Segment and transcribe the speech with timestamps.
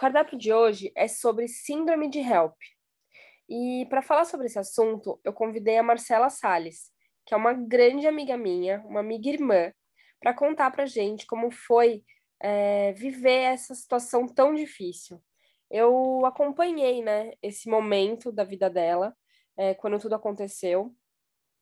[0.00, 2.56] Cardápio de hoje é sobre síndrome de HELP.
[3.46, 6.90] E para falar sobre esse assunto, eu convidei a Marcela Sales,
[7.26, 9.70] que é uma grande amiga minha, uma amiga irmã,
[10.18, 12.02] para contar para gente como foi
[12.40, 15.22] é, viver essa situação tão difícil.
[15.70, 19.14] Eu acompanhei, né, esse momento da vida dela,
[19.54, 20.94] é, quando tudo aconteceu,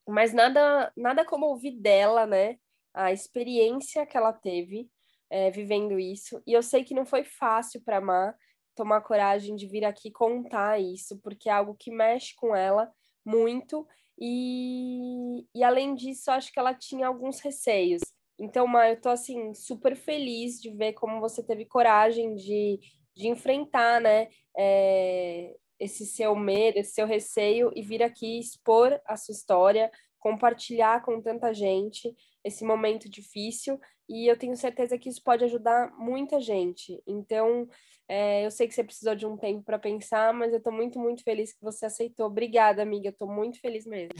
[0.06, 2.56] mas nada, nada como ouvir dela, né,
[2.94, 4.88] a experiência que ela teve
[5.30, 6.42] é, vivendo isso.
[6.46, 8.34] E eu sei que não foi fácil para Má
[8.74, 12.90] tomar coragem de vir aqui contar isso, porque é algo que mexe com ela
[13.24, 13.86] muito.
[14.18, 18.02] E, e além disso, acho que ela tinha alguns receios.
[18.38, 22.78] Então, Má, eu tô assim super feliz de ver como você teve coragem de,
[23.16, 29.16] de enfrentar, né, é, esse seu medo, esse seu receio e vir aqui expor a
[29.16, 32.14] sua história, compartilhar com tanta gente
[32.44, 33.78] esse momento difícil
[34.08, 37.02] e eu tenho certeza que isso pode ajudar muita gente.
[37.06, 37.68] Então,
[38.08, 40.98] é, eu sei que você precisou de um tempo para pensar, mas eu estou muito,
[40.98, 42.26] muito feliz que você aceitou.
[42.26, 44.14] Obrigada, amiga, estou muito feliz mesmo.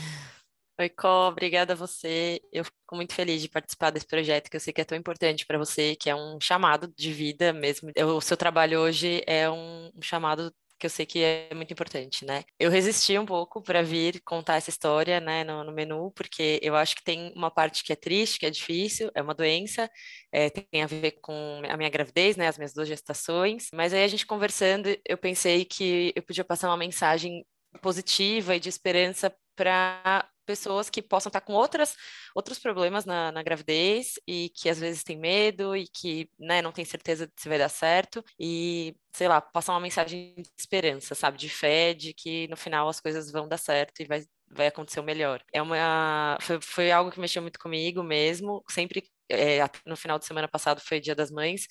[0.80, 2.40] Oi, Có, obrigada a você.
[2.52, 5.44] Eu fico muito feliz de participar desse projeto que eu sei que é tão importante
[5.44, 7.90] para você, que é um chamado de vida mesmo.
[8.16, 12.44] O seu trabalho hoje é um chamado que eu sei que é muito importante, né?
[12.58, 16.76] Eu resisti um pouco para vir contar essa história, né, no, no, menu, porque eu
[16.76, 19.90] acho que tem uma parte que é triste, que é difícil, é uma doença,
[20.32, 24.04] é, tem a ver com a minha gravidez, né, as minhas duas gestações, mas aí
[24.04, 27.44] a gente conversando, eu pensei que eu podia passar uma mensagem
[27.82, 31.94] positiva e de esperança para pessoas que possam estar com outras,
[32.34, 36.72] outros problemas na, na, gravidez e que às vezes têm medo e que né, não
[36.72, 38.24] tem certeza se vai dar certo.
[38.40, 42.88] E, sei lá, passar uma mensagem de esperança, sabe, de fé, de que no final
[42.88, 45.42] as coisas vão dar certo e vai, vai acontecer o melhor.
[45.52, 50.24] É uma, foi, foi algo que mexeu muito comigo mesmo, sempre, é, no final de
[50.24, 51.66] semana passado foi Dia das Mães,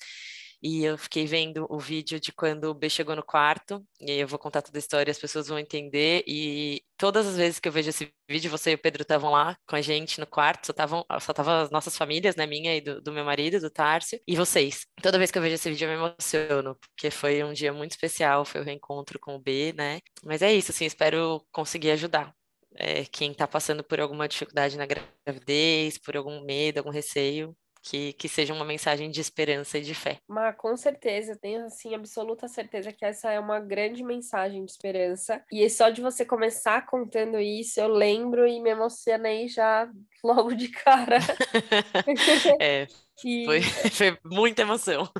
[0.62, 4.26] e eu fiquei vendo o vídeo de quando o B chegou no quarto, e eu
[4.26, 7.72] vou contar toda a história, as pessoas vão entender, e todas as vezes que eu
[7.72, 10.72] vejo esse vídeo, você e o Pedro estavam lá com a gente no quarto, só
[10.72, 14.20] estavam só tava as nossas famílias, né, minha e do, do meu marido, do Tárcio,
[14.26, 14.86] e vocês.
[15.02, 17.92] Toda vez que eu vejo esse vídeo eu me emociono, porque foi um dia muito
[17.92, 22.34] especial, foi o reencontro com o B, né, mas é isso, assim, espero conseguir ajudar.
[22.74, 27.56] É, quem está passando por alguma dificuldade na gravidez, por algum medo, algum receio,
[27.88, 30.18] que, que seja uma mensagem de esperança e de fé.
[30.28, 35.42] Mas com certeza, tenho assim absoluta certeza que essa é uma grande mensagem de esperança.
[35.50, 39.88] E só de você começar contando isso, eu lembro e me emocionei já
[40.22, 41.18] logo de cara.
[42.60, 42.86] é.
[43.20, 43.44] Que...
[43.46, 45.10] Foi, foi muita emoção.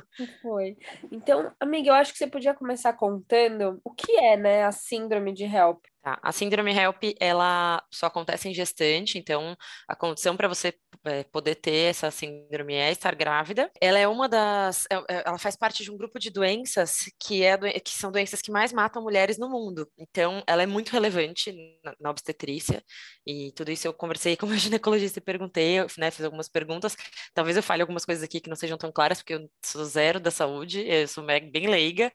[0.41, 0.77] Foi.
[1.11, 5.33] Então, amiga, eu acho que você podia começar contando o que é, né, a síndrome
[5.33, 5.83] de HELP.
[6.01, 6.17] Tá.
[6.23, 9.55] A síndrome HELP, ela só acontece em gestante, então
[9.85, 10.73] a condição para você
[11.03, 13.69] é, poder ter essa síndrome é estar grávida.
[13.81, 17.43] Ela é uma das, é, é, ela faz parte de um grupo de doenças que,
[17.43, 19.89] é, que são doenças que mais matam mulheres no mundo.
[19.97, 21.51] Então, ela é muito relevante
[21.83, 22.81] na, na obstetrícia
[23.27, 26.95] e tudo isso eu conversei com uma ginecologista e perguntei, né, fiz algumas perguntas.
[27.33, 30.17] Talvez eu fale algumas coisas aqui que não sejam tão claras, porque eu sou zero
[30.19, 32.09] da saúde, eu sou bem leiga,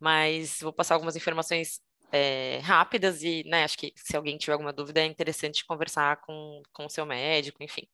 [0.00, 1.80] mas vou passar algumas informações
[2.12, 6.62] é, rápidas e, né, acho que se alguém tiver alguma dúvida é interessante conversar com,
[6.78, 7.86] o seu médico, enfim.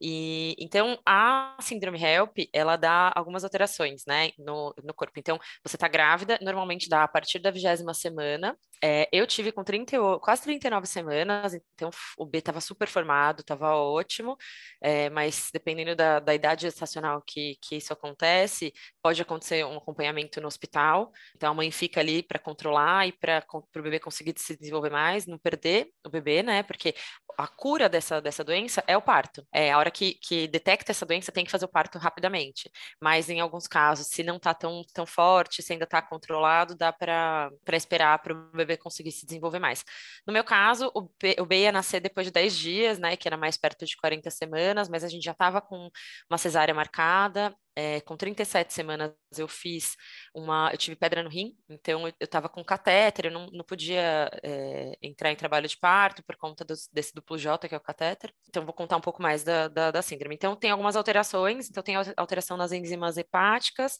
[0.00, 5.18] E então a síndrome HELP, ela dá algumas alterações, né, no, no corpo.
[5.18, 8.56] Então, você está grávida, normalmente dá a partir da vigésima semana.
[8.82, 13.74] É, eu tive com 30, quase 39 semanas, então o B estava super formado, estava
[13.74, 14.36] ótimo,
[14.82, 18.72] é, mas dependendo da, da idade gestacional que, que isso acontece,
[19.02, 21.12] pode acontecer um acompanhamento no hospital.
[21.34, 25.26] Então, a mãe fica ali para controlar e para o bebê conseguir se desenvolver mais,
[25.26, 26.94] não perder o bebê, né, porque
[27.38, 29.46] a cura dessa, dessa doença é o parto.
[29.52, 32.70] É a hora que, que detecta essa doença, tem que fazer o parto rapidamente.
[33.00, 36.92] Mas em alguns casos, se não está tão, tão forte, se ainda está controlado, dá
[36.92, 39.84] para esperar para o bebê conseguir se desenvolver mais.
[40.26, 43.16] No meu caso, o, B, o B ia nascer depois de 10 dias, né?
[43.16, 45.90] Que era mais perto de 40 semanas, mas a gente já estava com
[46.28, 49.96] uma cesárea marcada, é, com 37 semanas eu fiz
[50.34, 54.30] uma, eu tive pedra no rim, então eu estava com catéter, eu não, não podia
[54.42, 58.32] é, entrar em trabalho de parto por conta desse duplo J, que é o catéter.
[58.48, 60.34] Então vou contar um pouco mais da, da, da síndrome.
[60.34, 63.98] Então tem algumas alterações, então tem alteração nas enzimas hepáticas,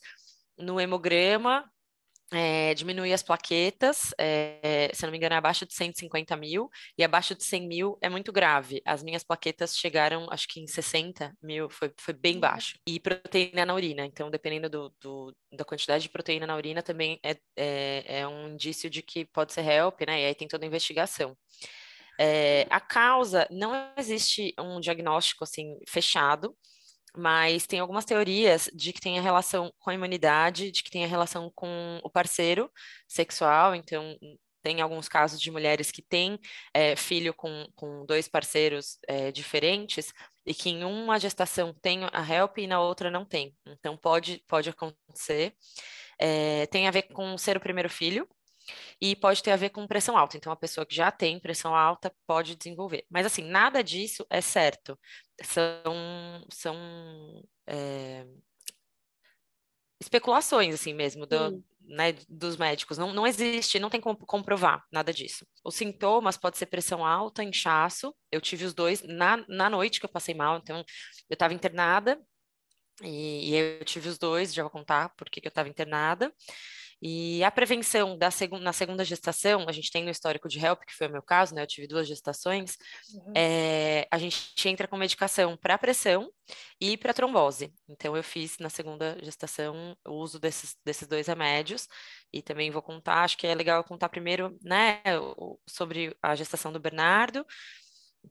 [0.56, 1.65] no hemograma,
[2.32, 7.05] é, diminuir as plaquetas, é, se não me engano, é abaixo de 150 mil, e
[7.05, 8.81] abaixo de 100 mil é muito grave.
[8.85, 12.41] As minhas plaquetas chegaram, acho que em 60 mil, foi, foi bem uhum.
[12.41, 12.79] baixo.
[12.87, 17.21] E proteína na urina, então, dependendo do, do da quantidade de proteína na urina, também
[17.23, 20.23] é, é, é, um indício de que pode ser HELP, né?
[20.23, 21.37] E aí tem toda a investigação.
[22.19, 26.56] É, a causa, não existe um diagnóstico, assim, fechado,
[27.16, 31.05] mas tem algumas teorias de que tem a relação com a imunidade, de que tem
[31.05, 32.70] a relação com o parceiro
[33.08, 34.16] sexual, então
[34.64, 36.38] tem alguns casos de mulheres que têm
[36.72, 40.11] é, filho com, com dois parceiros é, diferentes
[40.46, 43.55] e que em uma gestação tem a HELP e na outra não tem.
[43.66, 45.55] Então pode, pode acontecer.
[46.19, 48.26] É, tem a ver com ser o primeiro filho,
[49.00, 50.37] e pode ter a ver com pressão alta.
[50.37, 53.05] Então, a pessoa que já tem pressão alta pode desenvolver.
[53.11, 54.99] Mas, assim, nada disso é certo.
[55.43, 58.26] São, são é,
[60.00, 62.99] especulações, assim mesmo, do, né, dos médicos.
[62.99, 65.46] Não, não existe, não tem como comprovar nada disso.
[65.64, 68.14] Os sintomas pode ser pressão alta, inchaço.
[68.31, 70.58] Eu tive os dois na, na noite que eu passei mal.
[70.58, 72.20] Então, eu estava internada
[73.02, 76.32] e, e, eu tive os dois, já vou contar por que eu estava internada.
[77.06, 80.86] E a prevenção da seg na segunda gestação, a gente tem no histórico de HELP,
[80.86, 81.60] que foi o meu caso, né?
[81.60, 82.78] Eu tive duas gestações.
[83.12, 83.32] Uhum.
[83.36, 86.30] É, a gente entra com medicação para pressão
[86.80, 87.74] e para trombose.
[87.86, 91.86] Então, eu fiz na segunda gestação o uso desses, desses dois remédios.
[92.32, 95.02] E também vou contar, acho que é legal contar primeiro, né,
[95.68, 97.44] sobre a gestação do Bernardo,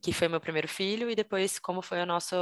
[0.01, 2.35] que foi meu primeiro filho, e depois como foi o nosso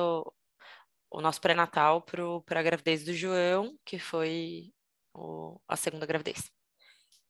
[1.14, 4.72] o nosso pré-natal para a gravidez do João, que foi
[5.14, 6.52] o, a segunda gravidez.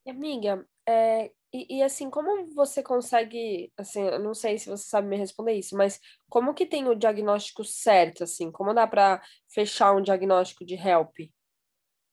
[0.07, 5.07] Amiga, é, e, e, assim, como você consegue, assim, eu não sei se você sabe
[5.07, 5.99] me responder isso, mas
[6.29, 8.51] como que tem o diagnóstico certo, assim?
[8.51, 9.21] Como dá para
[9.53, 11.31] fechar um diagnóstico de HELP?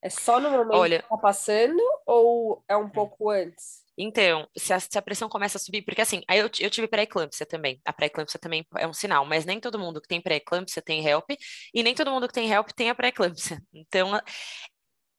[0.03, 3.85] É só no momento Olha, que tá passando ou é um pouco antes?
[3.97, 6.87] Então, se a, se a, pressão começa a subir, porque assim, aí eu, eu tive
[6.87, 7.81] pré-eclâmpsia também.
[7.85, 11.37] A pré-eclâmpsia também é um sinal, mas nem todo mundo que tem pré-eclâmpsia tem HELP,
[11.75, 13.61] e nem todo mundo que tem HELP tem a pré-eclâmpsia.
[13.75, 14.21] Então,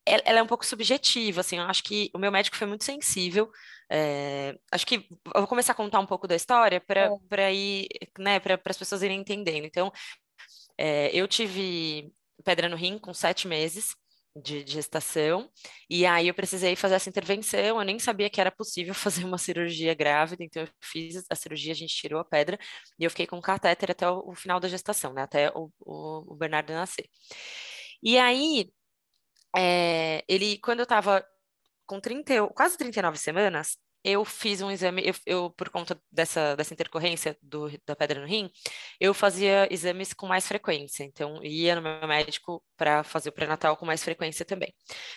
[0.10, 3.50] ela é um pouco subjetiva, assim, eu acho que o meu médico foi muito sensível,
[3.92, 7.10] é, acho que eu vou começar a contar um pouco da história para
[7.42, 7.54] é.
[7.54, 9.66] ir, né, para as pessoas irem entendendo.
[9.66, 9.92] Então,
[10.78, 12.12] é, eu tive
[12.44, 13.96] pedra no rim com sete meses
[14.36, 15.50] de, de gestação,
[15.90, 19.38] e aí eu precisei fazer essa intervenção, eu nem sabia que era possível fazer uma
[19.38, 22.58] cirurgia grávida, então eu fiz a cirurgia, a gente tirou a pedra,
[23.00, 26.34] e eu fiquei com catéter até o, o final da gestação, né, até o, o,
[26.34, 27.10] o Bernardo nascer.
[28.02, 28.72] E aí,
[29.56, 31.25] é, ele, quando eu estava
[31.86, 36.74] com 30, quase 39 semanas, eu fiz um exame, eu, eu, por conta dessa, dessa
[36.74, 38.50] intercorrência do, da pedra no rim,
[39.00, 43.75] eu fazia exames com mais frequência, então ia no meu médico para fazer o pré-natal
[43.75, 44.74] com mais frequência também.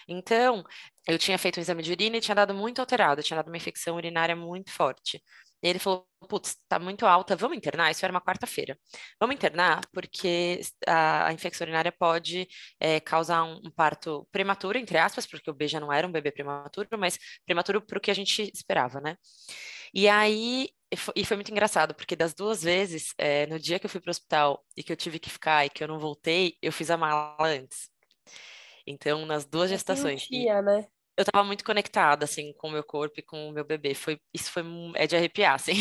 [0.09, 0.65] Então,
[1.07, 3.57] eu tinha feito um exame de urina e tinha dado muito alterado, tinha dado uma
[3.57, 5.23] infecção urinária muito forte.
[5.63, 7.91] E ele falou: putz, tá muito alta, vamos internar?
[7.91, 8.79] Isso era uma quarta-feira.
[9.21, 12.49] Vamos internar porque a, a infecção urinária pode
[12.81, 16.13] é, causar um, um, parto prematuro, entre aspas, porque o B já não era um
[16.13, 19.17] bebê prematuro, mas prematuro para o que a gente esperava, né?
[19.95, 20.71] E aí,
[21.15, 24.09] e foi muito engraçado, porque das duas vezes, é, no dia que eu fui para
[24.09, 26.91] o hospital e que eu tive que ficar e que eu não voltei, eu fiz
[26.91, 27.91] a mala antes.
[28.87, 30.27] Então, nas duas gestações.
[30.31, 30.87] E, né?
[31.17, 33.95] Eu tava muito conectada, assim, com o meu corpo e com o meu bebê.
[33.95, 34.63] Foi, isso foi,
[34.97, 35.75] é de arrepiar, assim,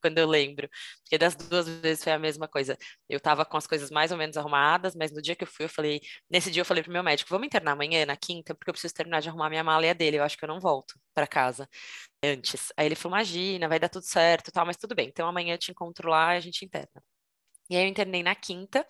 [0.00, 0.68] quando eu lembro.
[1.04, 2.76] Porque das duas vezes foi a mesma coisa.
[3.08, 5.64] Eu tava com as coisas mais ou menos arrumadas, mas no dia que eu fui,
[5.66, 8.70] eu falei, nesse dia eu falei pro meu médico, vamos internar amanhã, na quinta, porque
[8.70, 10.60] eu preciso terminar de arrumar minha mala e a dele, eu acho que eu não
[10.60, 11.68] volto para casa
[12.24, 12.72] antes.
[12.76, 15.08] Aí ele falou, imagina, vai dar tudo certo, tal, mas tudo bem.
[15.08, 17.02] Então amanhã eu te encontro lá e a gente interna.
[17.70, 18.84] E aí eu internei na quinta,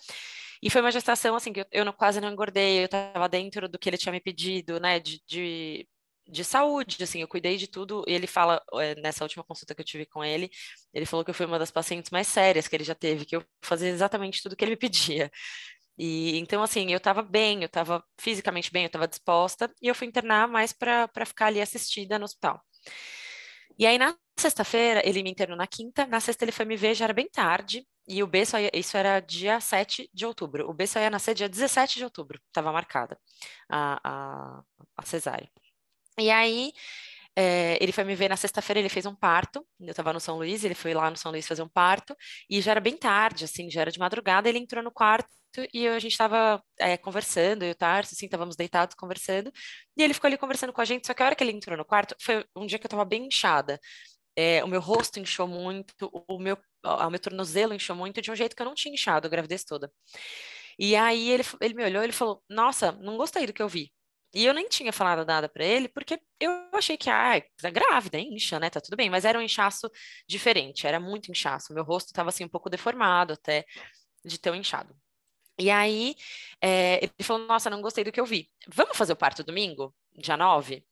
[0.62, 3.78] e foi uma gestação, assim, que eu, eu quase não engordei, eu estava dentro do
[3.78, 5.88] que ele tinha me pedido, né, de, de,
[6.28, 9.80] de, saúde, assim, eu cuidei de tudo, e ele fala, eh, nessa última consulta que
[9.80, 10.50] eu tive com ele,
[10.92, 13.36] ele falou que eu fui uma das pacientes mais sérias que ele já teve, que
[13.36, 15.30] eu fazia exatamente tudo que ele me pedia.
[15.98, 19.94] E então, assim, eu estava bem, eu estava fisicamente bem, eu estava disposta, e eu
[19.94, 22.62] fui internar mais para ficar ali assistida no hospital.
[23.78, 26.94] E aí, na sexta-feira, ele me internou na quinta, na sexta ele foi me ver,
[26.94, 30.68] já era bem tarde, e o B só ia, isso era dia 7 de outubro,
[30.68, 33.18] o B só ia nascer dia 17 de outubro, estava marcada
[33.68, 34.62] a, a,
[34.96, 35.48] a cesárea.
[36.18, 36.72] E aí,
[37.36, 40.36] é, ele foi me ver na sexta-feira, ele fez um parto, eu estava no São
[40.36, 42.16] Luís, ele foi lá no São Luís fazer um parto,
[42.48, 45.28] e já era bem tarde, assim, já era de madrugada, ele entrou no quarto
[45.74, 49.52] e a gente estava é, conversando, eu e o Tarso, assim, estávamos deitados conversando,
[49.96, 51.76] e ele ficou ali conversando com a gente, só que a hora que ele entrou
[51.76, 53.80] no quarto, foi um dia que eu estava bem inchada,
[54.40, 58.34] é, o meu rosto inchou muito, o meu, o meu tornozelo inchou muito, de um
[58.34, 59.92] jeito que eu não tinha inchado a gravidez toda.
[60.78, 63.92] E aí ele, ele me olhou, ele falou, nossa, não gostei do que eu vi.
[64.34, 68.18] E eu nem tinha falado nada para ele, porque eu achei que, ah, tá grávida,
[68.18, 68.70] incha, né?
[68.70, 69.10] Tá tudo bem.
[69.10, 69.90] Mas era um inchaço
[70.26, 71.74] diferente, era muito inchaço.
[71.74, 73.66] Meu rosto estava assim um pouco deformado até
[74.24, 74.96] de um inchado.
[75.58, 76.14] E aí
[76.62, 78.48] é, ele falou: Nossa, não gostei do que eu vi.
[78.68, 80.84] Vamos fazer o parto domingo, dia 9?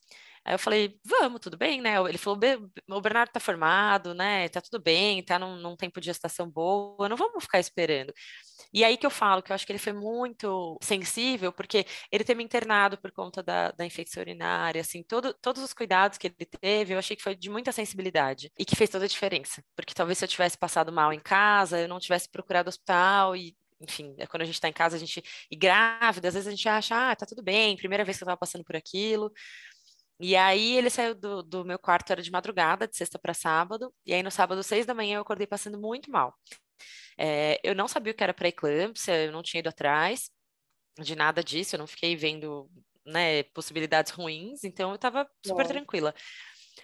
[0.48, 1.96] Aí eu falei, vamos, tudo bem, né?
[2.08, 2.38] Ele falou,
[2.88, 4.48] o Bernardo tá formado, né?
[4.48, 8.14] Tá tudo bem, tá num, num tempo de gestação boa, não vamos ficar esperando.
[8.72, 12.24] E aí que eu falo que eu acho que ele foi muito sensível, porque ele
[12.24, 16.28] ter me internado por conta da, da infecção urinária, assim, todo, todos os cuidados que
[16.28, 19.62] ele teve, eu achei que foi de muita sensibilidade e que fez toda a diferença.
[19.76, 23.54] Porque talvez se eu tivesse passado mal em casa, eu não tivesse procurado hospital e
[23.80, 25.22] enfim, é quando a gente está em casa, a gente.
[25.50, 28.26] E grávida, às vezes a gente acha, ah, tá tudo bem, primeira vez que eu
[28.26, 29.30] estava passando por aquilo.
[30.20, 33.94] E aí ele saiu do, do meu quarto, era de madrugada, de sexta para sábado,
[34.04, 36.36] e aí no sábado, seis da manhã, eu acordei passando muito mal.
[37.16, 40.30] É, eu não sabia o que era pré-eclâmpsia, eu não tinha ido atrás
[40.98, 42.68] de nada disso, eu não fiquei vendo
[43.06, 46.14] né, possibilidades ruins, então eu estava super tranquila.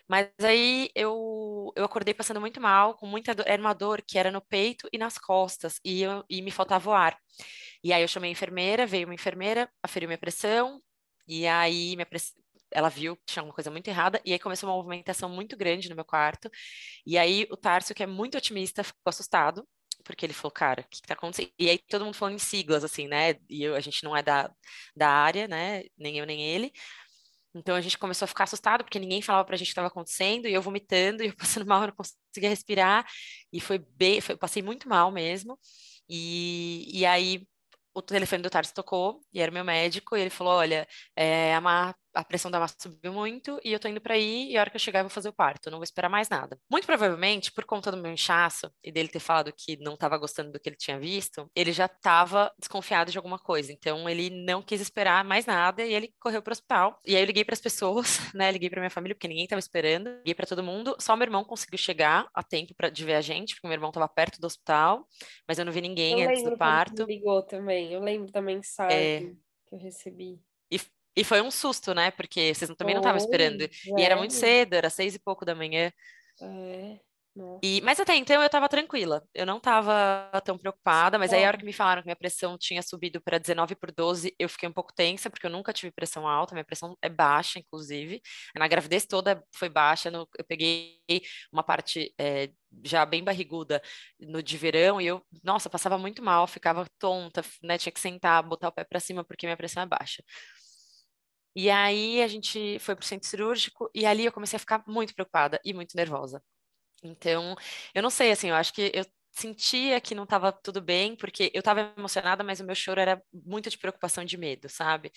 [0.09, 4.19] Mas aí eu, eu acordei passando muito mal, com muita dor, era uma dor que
[4.19, 7.19] era no peito e nas costas, e, eu, e me faltava o ar.
[7.83, 10.81] E aí eu chamei a enfermeira, veio uma enfermeira, aferiu minha pressão,
[11.27, 12.07] e aí minha
[12.75, 15.89] ela viu que tinha alguma coisa muito errada, e aí começou uma movimentação muito grande
[15.89, 16.51] no meu quarto.
[17.07, 19.67] E aí o Tárcio, que é muito otimista, ficou assustado,
[20.05, 21.51] porque ele falou, cara, o que, que tá acontecendo?
[21.59, 23.37] E aí todo mundo falando em siglas, assim, né?
[23.49, 24.51] E eu, a gente não é da,
[24.97, 25.85] da área, né?
[25.97, 26.73] Nem eu, nem ele.
[27.55, 29.89] Então a gente começou a ficar assustado, porque ninguém falava pra gente o que estava
[29.89, 33.07] acontecendo, e eu vomitando, e eu passando mal, eu não conseguia respirar,
[33.53, 35.59] e foi bem, foi, passei muito mal mesmo.
[36.09, 37.47] E, e aí
[37.95, 41.61] o telefone do Tarso tocou, e era meu médico, e ele falou: Olha, é, a
[41.61, 44.61] Mar a pressão da massa subiu muito e eu tô indo para aí e a
[44.61, 46.59] hora que eu chegar eu vou fazer o parto, não vou esperar mais nada.
[46.71, 50.53] Muito provavelmente, por conta do meu inchaço e dele ter falado que não estava gostando
[50.53, 53.73] do que ele tinha visto, ele já estava desconfiado de alguma coisa.
[53.73, 57.01] Então ele não quis esperar mais nada e ele correu para o hospital.
[57.05, 58.51] E aí eu liguei para as pessoas, né?
[58.51, 60.11] Liguei para minha família porque ninguém estava esperando.
[60.19, 60.97] Liguei para todo mundo.
[61.01, 63.91] Só meu irmão conseguiu chegar a tempo para de ver a gente, porque meu irmão
[63.91, 65.07] estava perto do hospital,
[65.49, 67.05] mas eu não vi ninguém eu antes do parto.
[67.05, 67.93] Ligou também.
[67.93, 69.21] Eu lembro da mensagem é...
[69.67, 70.41] que eu recebi.
[70.71, 70.79] E
[71.17, 72.11] e foi um susto, né?
[72.11, 73.63] Porque vocês também não estavam esperando.
[73.97, 75.93] E era muito cedo, era seis e pouco da manhã.
[76.41, 76.99] É.
[77.61, 81.49] E, mas até então eu estava tranquila, eu não estava tão preocupada, mas aí a
[81.49, 84.69] hora que me falaram que minha pressão tinha subido para 19 por 12, eu fiquei
[84.69, 88.23] um pouco tensa, porque eu nunca tive pressão alta, minha pressão é baixa, inclusive.
[88.57, 91.01] Na gravidez toda foi baixa, no, eu peguei
[91.53, 92.51] uma parte é,
[92.85, 93.83] já bem barriguda
[94.21, 97.77] no de verão e eu, nossa, passava muito mal, ficava tonta, né?
[97.79, 100.23] Tinha que sentar, botar o pé para cima porque minha pressão é baixa.
[101.55, 104.83] E aí a gente foi para o centro cirúrgico e ali eu comecei a ficar
[104.87, 106.43] muito preocupada e muito nervosa.
[107.03, 107.55] Então,
[107.95, 111.51] eu não sei, assim, eu acho que eu sentia que não estava tudo bem, porque
[111.55, 115.13] eu estava emocionada, mas o meu choro era muito de preocupação de medo, sabe?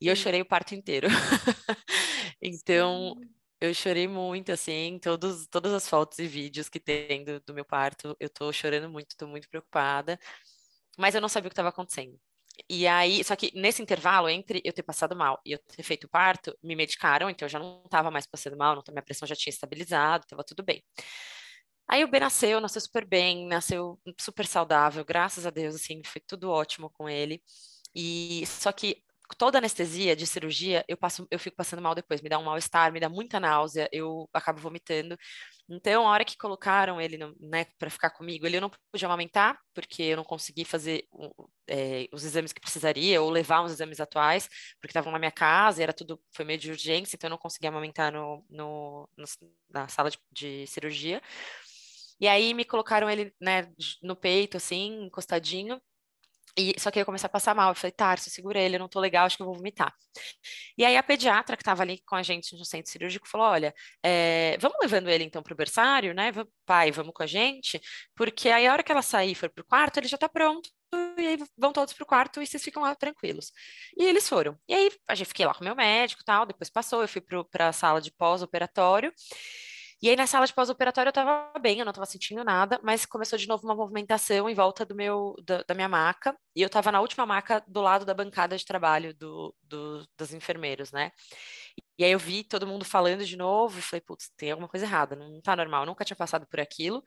[0.00, 1.08] E eu chorei o parto inteiro.
[2.42, 3.14] então,
[3.60, 7.64] eu chorei muito, assim, todos, todas as fotos e vídeos que tem do, do meu
[7.64, 10.18] parto, eu tô chorando muito, tô muito preocupada,
[10.98, 12.18] mas eu não sabia o que estava acontecendo.
[12.68, 16.08] E aí, só que nesse intervalo entre eu ter passado mal e eu ter feito
[16.08, 19.36] parto, me medicaram, então eu já não estava mais passando mal, não, minha pressão já
[19.36, 20.82] tinha estabilizado, estava tudo bem.
[21.88, 26.20] Aí o B nasceu, nasceu super bem, nasceu super saudável, graças a Deus, assim, foi
[26.26, 27.42] tudo ótimo com ele.
[27.94, 29.02] E só que
[29.36, 32.92] toda anestesia de cirurgia, eu passo, eu fico passando mal depois, me dá um mal-estar,
[32.92, 35.16] me dá muita náusea, eu acabo vomitando.
[35.68, 39.58] Então, a hora que colocaram ele, né, para ficar comigo, ele eu não podia amamentar,
[39.72, 41.04] porque eu não consegui fazer
[41.68, 44.48] é, os exames que precisaria, ou levar uns exames atuais,
[44.80, 47.38] porque estavam na minha casa, e era tudo, foi meio de urgência, então eu não
[47.38, 49.24] conseguia amamentar no, no, no
[49.70, 51.22] na sala de, de cirurgia.
[52.20, 53.72] E aí me colocaram ele, né,
[54.02, 55.80] no peito, assim, encostadinho,
[56.60, 57.70] e, só que eu comecei a passar mal.
[57.70, 59.94] Eu falei, Tarso, segura ele, eu não tô legal, acho que eu vou vomitar.
[60.76, 63.74] E aí a pediatra que estava ali com a gente no centro cirúrgico falou: olha,
[64.02, 66.32] é, vamos levando ele então pro berçário, né?
[66.66, 67.80] Pai, vamos com a gente,
[68.14, 70.70] porque aí a hora que ela sair e for pro quarto, ele já tá pronto.
[71.18, 73.52] E aí vão todos pro quarto e vocês ficam lá tranquilos.
[73.96, 74.58] E eles foram.
[74.68, 77.22] E aí a gente fiquei lá com o meu médico tal, depois passou, eu fui
[77.50, 79.12] para a sala de pós-operatório.
[80.02, 83.04] E aí na sala de pós-operatório eu tava bem, eu não tava sentindo nada, mas
[83.04, 86.70] começou de novo uma movimentação em volta do meu, da, da minha maca, e eu
[86.70, 91.10] tava na última maca do lado da bancada de trabalho do, do, dos enfermeiros, né?
[91.98, 94.86] E aí eu vi todo mundo falando de novo e falei, putz, tem alguma coisa
[94.86, 97.04] errada, não tá normal, eu nunca tinha passado por aquilo.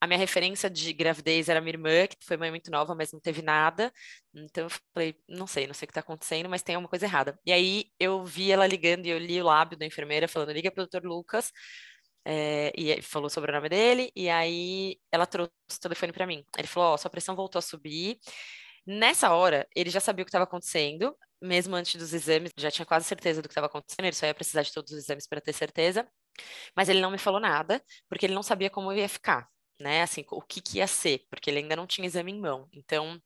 [0.00, 3.20] A minha referência de gravidez era minha irmã, que foi mãe muito nova, mas não
[3.20, 3.92] teve nada.
[4.34, 7.04] Então eu falei, não sei, não sei o que tá acontecendo, mas tem alguma coisa
[7.04, 7.38] errada.
[7.44, 10.70] E aí eu vi ela ligando e eu li o lábio da enfermeira falando, liga
[10.70, 11.52] pro doutor Lucas,
[12.24, 16.44] é, e falou sobre o nome dele, e aí ela trouxe o telefone para mim.
[16.56, 18.18] Ele falou: Ó, oh, sua pressão voltou a subir.
[18.86, 22.86] Nessa hora, ele já sabia o que estava acontecendo, mesmo antes dos exames, já tinha
[22.86, 25.40] quase certeza do que estava acontecendo, ele só ia precisar de todos os exames para
[25.40, 26.06] ter certeza.
[26.76, 29.48] Mas ele não me falou nada, porque ele não sabia como eu ia ficar,
[29.80, 30.02] né?
[30.02, 32.68] Assim, o que, que ia ser, porque ele ainda não tinha exame em mão.
[32.72, 33.20] Então,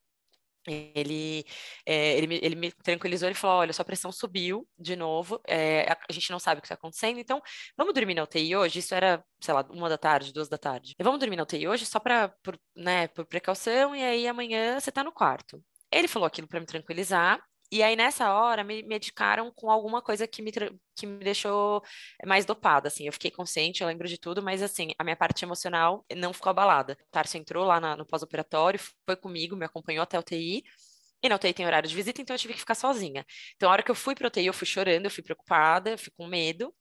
[0.66, 1.44] ele,
[1.86, 5.90] é, ele, me, ele me tranquilizou, ele falou, olha, sua pressão subiu de novo, é,
[5.90, 7.40] a, a, gente não sabe o que está acontecendo, então
[7.76, 8.78] vamos dormir na UTI hoje?
[8.78, 10.94] Isso era, sei lá, uma da tarde, duas da tarde.
[11.00, 12.34] Vamos dormir na UTI hoje só para,
[12.76, 15.62] né, por precaução, e aí amanhã você está no quarto.
[15.92, 17.40] Ele falou aquilo para me tranquilizar,
[17.72, 20.52] e aí, nessa hora, me medicaram com alguma coisa que me,
[20.94, 21.82] que me deixou
[22.24, 23.06] mais dopada, assim.
[23.06, 26.50] Eu fiquei consciente, eu lembro de tudo, mas, assim, a minha parte emocional não ficou
[26.50, 26.96] abalada.
[27.00, 30.62] O Tarso entrou lá na, no pós-operatório, foi comigo, me acompanhou até a UTI.
[31.22, 33.24] E na UTI tem horário de visita, então eu tive que ficar sozinha.
[33.56, 35.98] Então, a hora que eu fui para UTI, eu fui chorando, eu fui preocupada, eu
[35.98, 36.72] fui com medo.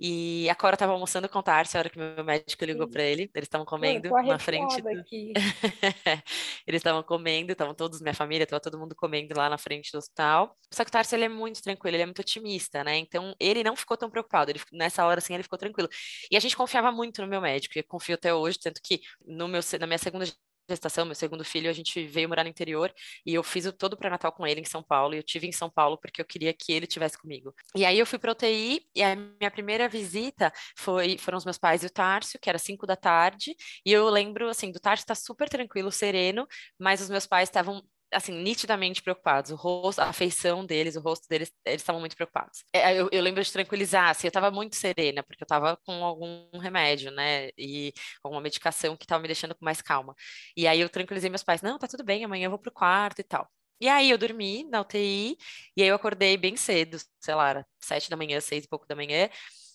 [0.00, 3.02] E a Cora estava almoçando com o Tarso, a hora que meu médico ligou para
[3.02, 3.28] ele.
[3.34, 4.80] Eles estavam comendo na frente.
[4.80, 4.88] Do...
[6.68, 9.96] eles estavam comendo, estavam todos, minha família, estava todo mundo comendo lá na frente do
[9.96, 10.54] hospital.
[10.70, 12.98] Só que o Tarso, ele é muito tranquilo, ele é muito otimista, né?
[12.98, 14.50] Então, ele não ficou tão preocupado.
[14.50, 15.88] Ele, nessa hora, assim, ele ficou tranquilo.
[16.30, 19.48] E a gente confiava muito no meu médico, e confio até hoje, tanto que no
[19.48, 20.26] meu, na minha segunda
[20.68, 22.92] gestação, meu segundo filho, a gente veio morar no interior
[23.24, 25.14] e eu fiz o todo pré-natal com ele em São Paulo.
[25.14, 27.54] E eu tive em São Paulo porque eu queria que ele tivesse comigo.
[27.74, 31.58] E aí eu fui para UTI e a minha primeira visita foi foram os meus
[31.58, 33.56] pais e o Tárcio, que era cinco da tarde.
[33.84, 36.46] E eu lembro assim do Tárcio tá super tranquilo, sereno,
[36.78, 39.50] mas os meus pais estavam assim, nitidamente preocupados.
[39.50, 42.64] O rosto, a feição deles, o rosto deles, eles estavam muito preocupados.
[42.72, 46.04] É, eu, eu, lembro de tranquilizar, assim, eu estava muito serena, porque eu estava com
[46.04, 50.14] algum remédio, né, e alguma medicação que estava me deixando com mais calma.
[50.56, 53.20] E aí eu tranquilizei meus pais, não, tá tudo bem, amanhã eu vou pro quarto
[53.20, 53.48] e tal.
[53.80, 55.36] E aí eu dormi na UTI,
[55.76, 58.86] e aí eu acordei bem cedo, sei lá, era sete da manhã, seis e pouco
[58.88, 59.28] da manhã,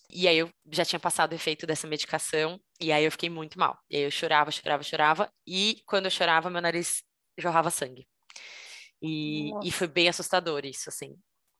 [0.09, 3.57] e aí eu já tinha passado o efeito dessa medicação, e aí eu fiquei muito
[3.57, 3.79] mal.
[3.89, 7.03] E aí eu chorava, chorava, chorava, e quando eu chorava, meu nariz
[7.37, 8.07] jorrava sangue.
[9.03, 11.15] E, e foi bem assustador isso, assim.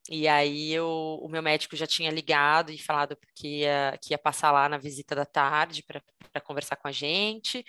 [0.10, 4.18] E aí eu, o meu médico já tinha ligado e falado que ia, que ia
[4.18, 7.64] passar lá na visita da tarde para conversar com a gente.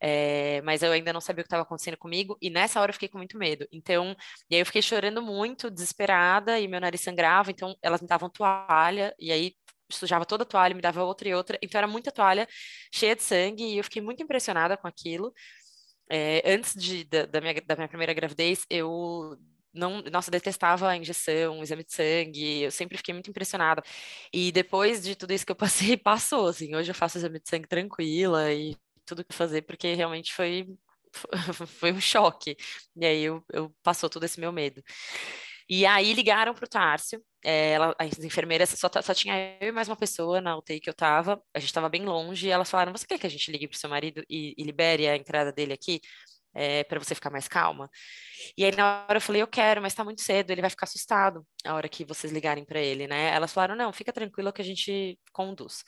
[0.00, 2.92] É, mas eu ainda não sabia o que estava acontecendo comigo, e nessa hora eu
[2.92, 3.66] fiquei com muito medo.
[3.72, 4.14] Então,
[4.50, 8.28] e aí eu fiquei chorando muito, desesperada, e meu nariz sangrava, então elas me davam
[8.28, 9.54] toalha, e aí
[9.90, 12.46] sujava toda a toalha, me dava outra e outra, então era muita toalha
[12.92, 15.32] cheia de sangue, e eu fiquei muito impressionada com aquilo.
[16.10, 19.38] É, antes de, da, da, minha, da minha primeira gravidez, eu
[19.72, 23.82] não, nossa, detestava a injeção, o exame de sangue, eu sempre fiquei muito impressionada.
[24.32, 27.48] E depois de tudo isso que eu passei, passou, assim, hoje eu faço exame de
[27.48, 30.66] sangue tranquila e tudo que fazer, porque realmente foi,
[31.66, 32.56] foi um choque.
[32.96, 34.82] E aí eu, eu passou todo esse meu medo.
[35.68, 39.88] E aí ligaram para o Tárcio, ela, as enfermeiras, só, só tinha eu e mais
[39.88, 42.92] uma pessoa na UTI que eu estava, a gente estava bem longe, e elas falaram,
[42.92, 45.52] você quer que a gente ligue para o seu marido e, e libere a entrada
[45.52, 46.00] dele aqui?
[46.56, 47.90] É, para você ficar mais calma.
[48.56, 50.84] E aí na hora eu falei, eu quero, mas está muito cedo, ele vai ficar
[50.86, 53.34] assustado a hora que vocês ligarem para ele, né?
[53.34, 55.82] Elas falaram, não, fica tranquilo que a gente conduz.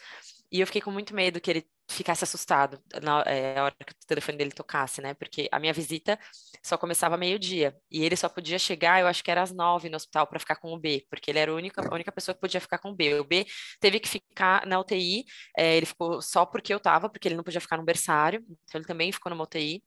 [0.50, 4.06] E eu fiquei com muito medo que ele ficasse assustado na é, hora que o
[4.06, 5.14] telefone dele tocasse, né?
[5.14, 6.18] Porque a minha visita
[6.62, 9.96] só começava meio-dia e ele só podia chegar, eu acho que era às nove no
[9.96, 12.40] hospital para ficar com o B, porque ele era a única, a única pessoa que
[12.40, 13.20] podia ficar com o B.
[13.20, 13.46] O B
[13.80, 15.24] teve que ficar na UTI,
[15.56, 18.80] é, ele ficou só porque eu tava, porque ele não podia ficar no berçário, então
[18.80, 19.82] ele também ficou numa UTI.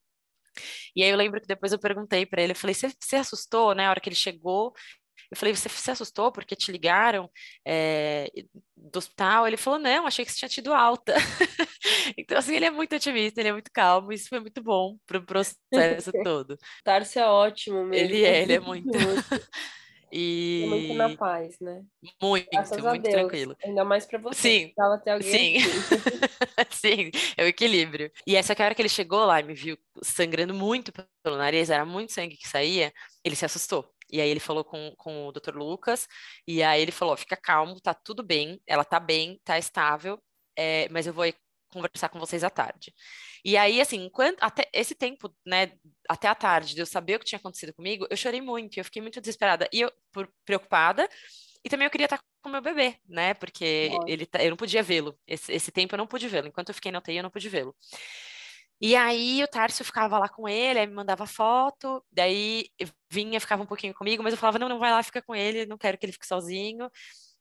[0.95, 3.87] E aí eu lembro que depois eu perguntei para ele, eu falei, você assustou, né?
[3.87, 4.73] A hora que ele chegou,
[5.31, 7.29] eu falei, você se assustou porque te ligaram
[7.65, 8.31] é,
[8.75, 9.47] do hospital?
[9.47, 11.13] Ele falou, não, achei que você tinha tido alta.
[12.17, 15.19] então, assim, ele é muito otimista, ele é muito calmo, isso foi muito bom para
[15.19, 16.57] o processo todo.
[16.83, 18.05] Tarso é ótimo mesmo.
[18.05, 18.89] Ele é, ele é muito.
[20.11, 20.63] E...
[20.63, 21.83] É muito na paz, né?
[22.19, 23.55] Muito, Graças muito tranquilo.
[23.63, 24.41] Ainda mais para você.
[24.41, 24.73] Sim.
[25.03, 25.59] Ter alguém sim.
[26.71, 28.11] sim, é o equilíbrio.
[28.25, 31.37] E essa que a hora que ele chegou lá e me viu sangrando muito pelo
[31.37, 32.91] nariz, era muito sangue que saía,
[33.23, 33.87] ele se assustou.
[34.11, 35.55] E aí ele falou com, com o Dr.
[35.55, 36.07] Lucas,
[36.47, 40.21] e aí ele falou: fica calmo, tá tudo bem, ela tá bem, tá estável,
[40.55, 41.25] é, mas eu vou
[41.69, 42.93] conversar com vocês à tarde.
[43.43, 45.71] E aí, assim, enquanto, até esse tempo, né,
[46.09, 48.83] até a tarde, de eu saber o que tinha acontecido comigo, eu chorei muito, eu
[48.83, 51.07] fiquei muito desesperada, e eu, por, preocupada,
[51.63, 54.83] e também eu queria estar com meu bebê, né, porque ele, tá, eu não podia
[54.83, 57.29] vê-lo, esse, esse tempo eu não pude vê-lo, enquanto eu fiquei na UTI eu não
[57.29, 57.75] pude vê-lo.
[58.81, 62.69] E aí o Tárcio ficava lá com ele, aí me mandava foto, daí
[63.09, 65.65] vinha, ficava um pouquinho comigo, mas eu falava, não, não vai lá, fica com ele,
[65.65, 66.89] não quero que ele fique sozinho.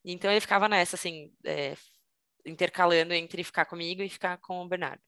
[0.04, 1.74] Então ele ficava nessa, assim, é,
[2.44, 5.02] intercalando entre ficar comigo e ficar com o Bernardo.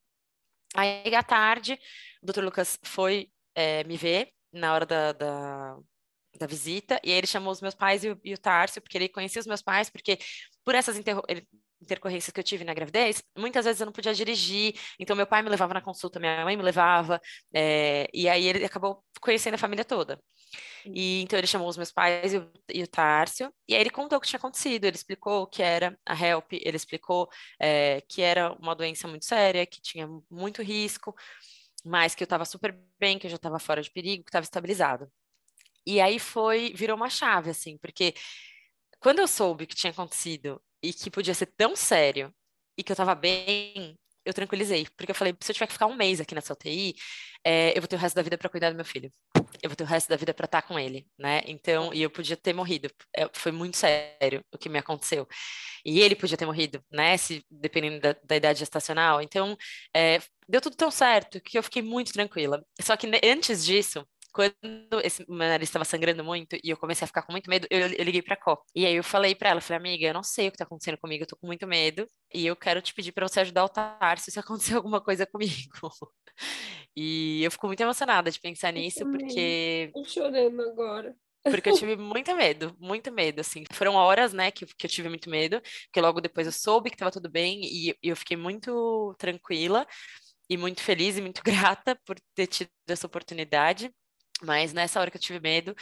[0.74, 1.78] Aí à tarde,
[2.22, 5.76] o doutor Lucas foi é, me ver na hora da, da,
[6.38, 8.98] da, visita, e aí ele chamou os meus pais e o, e o Tárcio, porque
[8.98, 10.18] ele conhecia os meus pais, porque
[10.64, 11.46] por essas ele
[11.80, 15.42] intercorrências que eu tive na gravidez, muitas vezes eu não podia dirigir, então meu pai
[15.42, 17.20] me levava na consulta, minha mãe me levava,
[17.54, 20.20] é, e aí ele acabou conhecendo a família toda.
[20.84, 23.90] E então ele chamou os meus pais e o, e o Tárcio, e aí ele
[23.90, 28.00] contou o que tinha acontecido, ele explicou o que era a HELP, ele explicou é,
[28.02, 31.14] que era uma doença muito séria, que tinha muito risco,
[31.84, 34.44] mas que eu estava super bem, que eu já estava fora de perigo, que estava
[34.44, 35.10] estabilizado.
[35.86, 38.14] E aí foi, virou uma chave, assim, porque
[39.00, 42.32] quando eu soube que tinha acontecido e que podia ser tão sério
[42.76, 45.86] e que eu estava bem, eu tranquilizei, porque eu falei, se eu tiver que ficar
[45.86, 46.94] um mês aqui nessa UTI,
[47.44, 49.10] é, eu vou ter o resto da vida para cuidar do meu filho.
[49.62, 51.42] Eu vou ter o resto da vida para estar com ele, né?
[51.46, 52.90] Então, e eu podia ter morrido.
[53.14, 55.26] É, foi muito sério o que me aconteceu.
[55.84, 57.16] E ele podia ter morrido, né?
[57.16, 59.20] Se, dependendo da, da idade gestacional.
[59.22, 59.56] Então,
[59.96, 62.64] é, deu tudo tão certo que eu fiquei muito tranquila.
[62.80, 67.08] Só que antes disso, quando esse meu nariz estava sangrando muito e eu comecei a
[67.08, 68.62] ficar com muito medo, eu, eu liguei pra Có.
[68.74, 70.98] E aí eu falei para ela, falei, amiga, eu não sei o que tá acontecendo
[70.98, 73.68] comigo, eu tô com muito medo e eu quero te pedir para você ajudar o
[73.68, 75.90] Tarso se acontecer alguma coisa comigo.
[76.96, 79.90] e eu fico muito emocionada de pensar nisso, porque...
[79.92, 81.14] Tô chorando agora.
[81.42, 83.64] Porque eu tive muito medo, muito medo, assim.
[83.72, 86.96] Foram horas, né, que, que eu tive muito medo, porque logo depois eu soube que
[86.96, 89.86] estava tudo bem e, e eu fiquei muito tranquila
[90.48, 91.42] e muito feliz e muito
[91.84, 93.90] grata por ter tido essa oportunidade.
[94.42, 95.74] Mas nessa hora que eu tive medo,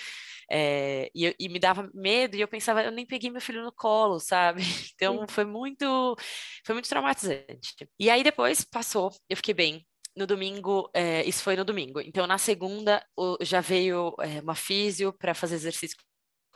[0.50, 3.72] é, e, e, me dava medo, e eu pensava, eu nem peguei meu filho no
[3.72, 4.62] colo, sabe?
[4.94, 6.16] Então foi muito,
[6.64, 7.88] foi muito traumatizante.
[7.98, 9.86] E aí depois passou, eu fiquei bem.
[10.16, 12.00] No domingo, é, isso foi no domingo.
[12.00, 13.04] Então na segunda
[13.40, 15.96] já veio é, uma físio para fazer exercício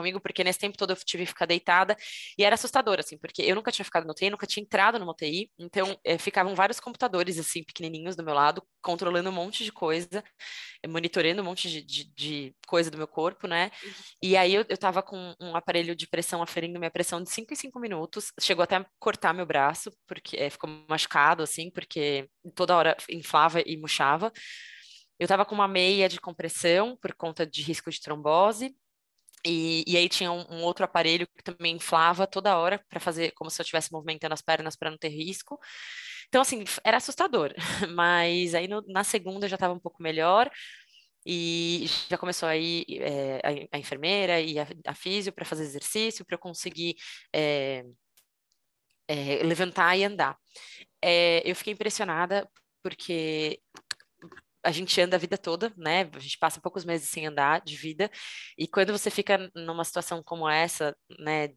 [0.03, 1.97] comigo, porque nesse tempo todo eu tive que ficar deitada
[2.37, 5.09] e era assustador, assim, porque eu nunca tinha ficado no UTI, nunca tinha entrado no
[5.09, 9.71] UTI, então é, ficavam vários computadores, assim, pequenininhos do meu lado, controlando um monte de
[9.73, 10.23] coisa,
[10.83, 13.71] eh, monitorando um monte de, de, de coisa do meu corpo, né?
[14.21, 17.53] E aí eu, eu tava com um aparelho de pressão aferindo minha pressão de 5
[17.53, 22.29] em 5 minutos, chegou até a cortar meu braço, porque é, ficou machucado, assim, porque
[22.55, 24.33] toda hora inflava e murchava.
[25.19, 28.75] Eu tava com uma meia de compressão por conta de risco de trombose,
[29.45, 33.33] e, e, aí tinha um, um, outro aparelho que também inflava toda hora para fazer
[33.33, 35.59] como se eu estivesse movimentando as pernas para não ter risco.
[36.29, 37.53] Então, assim, era assustador.
[37.95, 40.51] Mas aí no, na segunda já estava um pouco melhor
[41.27, 46.25] e já começou aí é, a, a, enfermeira e a, a físio para fazer exercício,
[46.25, 46.97] para eu conseguir
[47.33, 47.85] é,
[49.09, 50.37] é, levantar e andar.
[51.45, 52.49] eu fiquei impressionada
[52.83, 53.61] porque
[54.65, 56.09] a gente anda a vida toda, né?
[56.15, 58.11] A gente passa poucos meses sem andar de vida,
[58.57, 61.51] e quando você fica numa situação como essa, né,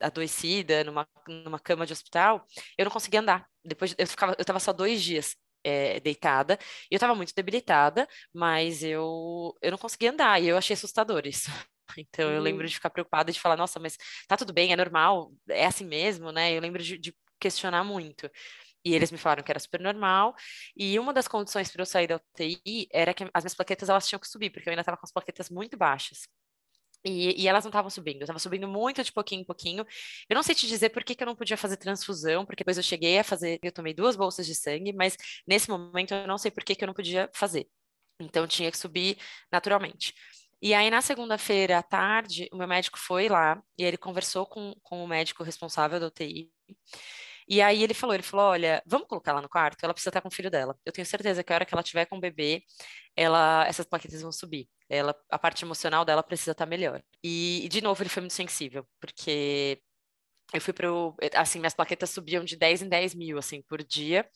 [0.00, 2.44] adoecida, numa, numa cama de hospital,
[2.76, 3.46] eu não conseguia andar.
[3.64, 6.58] Depois eu ficava, eu estava só dois dias é, deitada,
[6.90, 11.26] e eu estava muito debilitada, mas eu, eu não conseguia andar, e eu achei assustador
[11.26, 11.50] isso.
[11.96, 12.68] Então, eu lembro uhum.
[12.68, 13.96] de ficar preocupada de falar, nossa, mas
[14.28, 16.52] tá tudo bem, é normal, é assim mesmo, né?
[16.52, 18.30] Eu lembro de, de questionar muito.
[18.88, 20.34] E eles me falaram que era super normal.
[20.76, 24.08] E uma das condições para eu sair da UTI era que as minhas plaquetas elas
[24.08, 26.26] tinham que subir, porque eu ainda estava com as plaquetas muito baixas.
[27.04, 29.86] E, e, elas não estavam subindo, estava subindo muito de pouquinho em pouquinho.
[30.28, 32.76] Eu não sei te dizer por que, que eu não podia fazer transfusão, porque depois
[32.76, 36.38] eu cheguei a fazer, eu tomei duas bolsas de sangue, mas nesse momento eu não
[36.38, 37.68] sei por que, que eu não podia fazer.
[38.20, 39.18] Então tinha que subir
[39.52, 40.14] naturalmente.
[40.60, 44.74] E aí, na segunda-feira à tarde, o meu médico foi lá e ele conversou com,
[44.82, 46.50] com o médico responsável da UTI.
[47.48, 50.20] E aí ele falou, ele falou, olha, vamos colocar ela no quarto, ela precisa estar
[50.20, 50.78] com o filho dela.
[50.84, 52.62] Eu tenho certeza que a hora que ela tiver com o bebê,
[53.16, 54.68] ela, essas plaquetas vão subir.
[54.88, 57.02] Ela, a parte emocional dela precisa estar melhor.
[57.24, 59.80] E, de novo, ele foi muito sensível, porque
[60.52, 64.28] eu fui pro, assim, minhas plaquetas subiam de 10 em 10 mil, assim, por dia.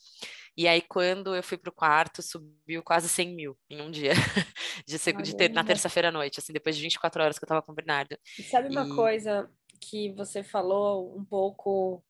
[0.57, 4.13] E aí, quando eu fui pro quarto, subiu quase 100 mil em um dia,
[4.87, 7.63] de, de ter, na terça-feira à noite, assim, depois de 24 horas que eu tava
[7.63, 8.17] com o Bernardo.
[8.39, 8.95] E sabe uma e...
[8.95, 12.05] coisa que você falou um pouco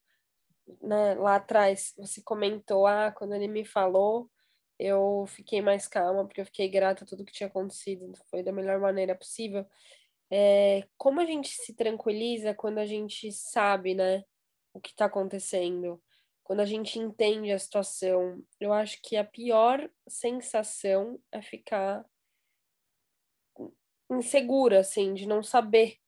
[0.80, 4.30] né, lá atrás, você comentou, ah, quando ele me falou,
[4.78, 8.52] eu fiquei mais calma, porque eu fiquei grata a tudo que tinha acontecido, foi da
[8.52, 9.66] melhor maneira possível.
[10.30, 14.24] É, como a gente se tranquiliza quando a gente sabe, né,
[14.72, 16.02] o que está acontecendo,
[16.42, 18.42] quando a gente entende a situação.
[18.60, 22.04] Eu acho que a pior sensação é ficar
[24.10, 25.98] insegura, assim, de não saber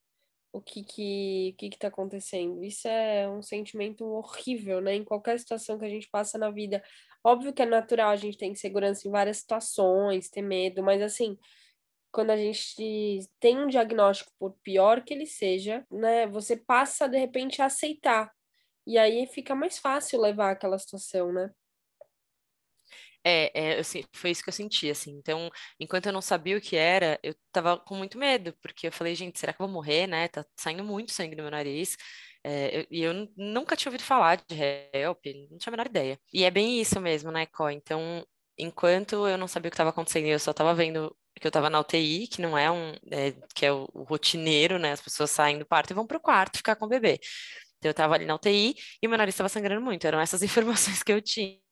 [0.54, 2.62] o que que, que que tá acontecendo.
[2.62, 4.94] Isso é um sentimento horrível, né?
[4.94, 6.82] Em qualquer situação que a gente passa na vida.
[7.24, 11.36] Óbvio que é natural a gente ter insegurança em várias situações, ter medo, mas assim,
[12.12, 17.18] quando a gente tem um diagnóstico, por pior que ele seja, né, você passa de
[17.18, 18.30] repente a aceitar.
[18.86, 21.50] E aí fica mais fácil levar aquela situação, né?
[23.24, 25.12] É, é eu, foi isso que eu senti, assim.
[25.12, 28.92] Então, enquanto eu não sabia o que era, eu tava com muito medo, porque eu
[28.92, 30.28] falei, gente, será que eu vou morrer, né?
[30.28, 31.96] Tá saindo muito sangue do meu nariz.
[32.44, 34.54] É, e eu, eu, nunca tinha ouvido falar de
[34.92, 36.18] HELP, não tinha a menor ideia.
[36.32, 37.70] E é bem isso mesmo, né, Có?
[37.70, 38.24] Então,
[38.58, 41.68] enquanto eu não sabia o que estava acontecendo, eu só estava vendo que eu estava
[41.70, 44.92] na UTI, que não é um, é, que é o, o, rotineiro, né?
[44.92, 47.18] As pessoas saem do parto e vão para o quarto ficar com o bebê.
[47.78, 51.02] Então eu estava ali na UTI e meu nariz estava sangrando muito, eram essas informações
[51.02, 51.63] que eu tinha.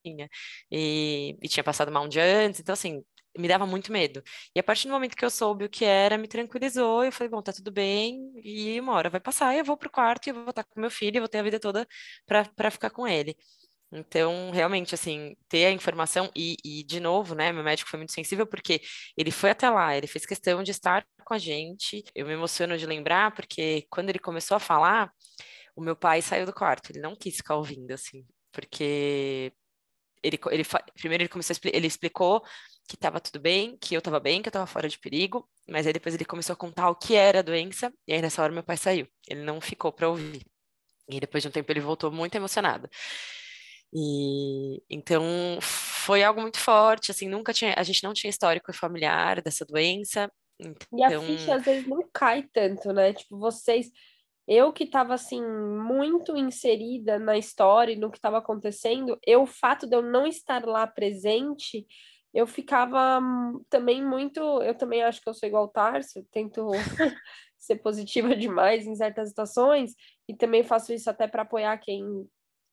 [0.70, 3.02] E, e tinha passado mal um dia antes, então assim,
[3.36, 4.22] me dava muito medo.
[4.54, 7.04] E a partir do momento que eu soube o que era, me tranquilizou.
[7.04, 10.28] Eu falei, bom, tá tudo bem, e uma hora vai passar, eu vou pro quarto
[10.28, 11.86] eu vou estar com meu filho, e vou ter a vida toda
[12.26, 13.36] para ficar com ele.
[13.94, 18.12] Então, realmente, assim, ter a informação e, e, de novo, né, meu médico foi muito
[18.12, 18.80] sensível porque
[19.16, 22.02] ele foi até lá, ele fez questão de estar com a gente.
[22.14, 25.12] Eu me emociono de lembrar porque quando ele começou a falar,
[25.76, 29.52] o meu pai saiu do quarto, ele não quis ficar ouvindo, assim, porque
[30.22, 32.42] ele, ele primeiro ele começou a, ele explicou
[32.88, 35.86] que estava tudo bem, que eu estava bem, que eu estava fora de perigo, mas
[35.86, 38.52] aí depois ele começou a contar o que era a doença, e aí nessa hora
[38.52, 39.06] meu pai saiu.
[39.28, 40.44] Ele não ficou para ouvir.
[41.08, 42.88] E depois de um tempo ele voltou muito emocionado.
[43.94, 45.22] E então
[45.60, 50.30] foi algo muito forte, assim, nunca tinha, a gente não tinha histórico familiar dessa doença.
[50.58, 50.98] Então...
[50.98, 53.12] E a então ficha às vezes não cai tanto, né?
[53.12, 53.90] Tipo, vocês,
[54.46, 59.46] eu que estava assim muito inserida na história e no que estava acontecendo, eu o
[59.46, 61.86] fato de eu não estar lá presente,
[62.34, 63.20] eu ficava
[63.68, 66.70] também muito, eu também acho que eu sou igual o Tarso, tento
[67.58, 69.94] ser positiva demais em certas situações
[70.28, 72.26] e também faço isso até para apoiar quem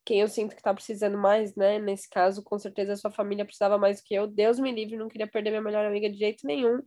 [0.05, 1.77] quem eu sinto que tá precisando mais, né?
[1.77, 4.25] Nesse caso, com certeza a sua família precisava mais do que eu.
[4.25, 6.81] Deus me livre, não queria perder minha melhor amiga de jeito nenhum,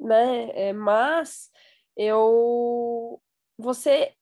[0.00, 0.50] né?
[0.54, 1.50] É, mas
[1.96, 3.20] eu
[3.58, 4.14] você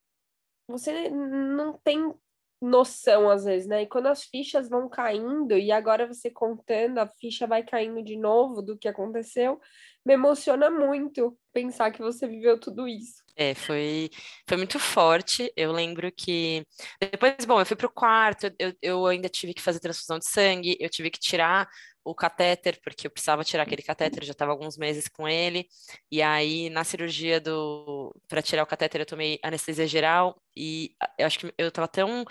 [0.68, 2.12] você não tem
[2.61, 3.83] noção às vezes, né?
[3.83, 8.16] E quando as fichas vão caindo e agora você contando, a ficha vai caindo de
[8.16, 9.61] novo do que aconteceu,
[10.05, 13.22] me emociona muito pensar que você viveu tudo isso.
[13.38, 14.11] É, foi,
[14.49, 15.53] foi muito forte.
[15.57, 16.64] Eu lembro que
[17.12, 20.77] depois, bom, eu fui pro quarto, eu, eu ainda tive que fazer transfusão de sangue,
[20.81, 21.68] eu tive que tirar
[22.03, 25.66] o catéter, porque eu precisava tirar aquele catéter, já estava alguns meses com ele.
[26.11, 31.27] E aí, na cirurgia do para tirar o catéter, eu tomei anestesia geral e eu
[31.27, 32.25] acho que eu estava tão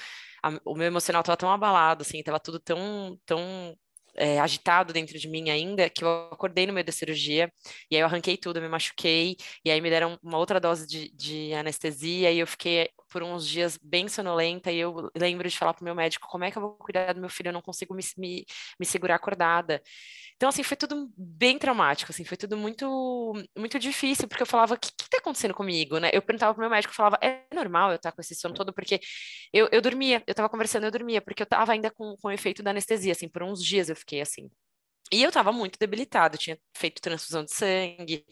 [0.66, 3.76] o meu emocional estava tão abalado, assim, estava tudo tão tão
[4.16, 7.52] é, agitado dentro de mim ainda, que eu acordei no meio da cirurgia,
[7.90, 11.10] e aí eu arranquei tudo, me machuquei, e aí me deram uma outra dose de,
[11.14, 15.74] de anestesia, e eu fiquei por uns dias bem sonolenta, e eu lembro de falar
[15.74, 17.94] pro meu médico, como é que eu vou cuidar do meu filho, eu não consigo
[17.96, 18.46] me, me,
[18.78, 19.82] me segurar acordada.
[20.36, 24.74] Então, assim, foi tudo bem traumático, assim, foi tudo muito, muito difícil, porque eu falava,
[24.74, 26.10] o que, que tá acontecendo comigo, né?
[26.12, 29.00] Eu perguntava pro meu médico, falava, é normal eu estar com esse sono todo, porque
[29.54, 32.32] eu, eu dormia, eu tava conversando, eu dormia, porque eu tava ainda com, com o
[32.32, 34.50] efeito da anestesia, assim, por uns dias eu fiquei assim.
[35.12, 38.26] E eu estava muito debilitada, tinha feito transfusão de sangue,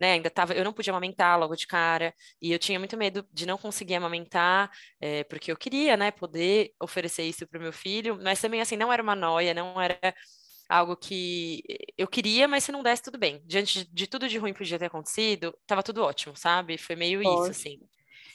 [0.00, 0.12] né?
[0.12, 3.46] Ainda tava, eu não podia amamentar logo de cara, e eu tinha muito medo de
[3.46, 8.18] não conseguir amamentar, é, porque eu queria, né, poder oferecer isso para o meu filho,
[8.22, 9.98] mas também assim não era uma noia, não era
[10.68, 11.62] algo que
[11.96, 13.42] eu queria, mas se não desse, tudo bem.
[13.46, 16.76] Diante de, de tudo de ruim que podia ter acontecido, estava tudo ótimo, sabe?
[16.78, 17.78] Foi meio isso, assim.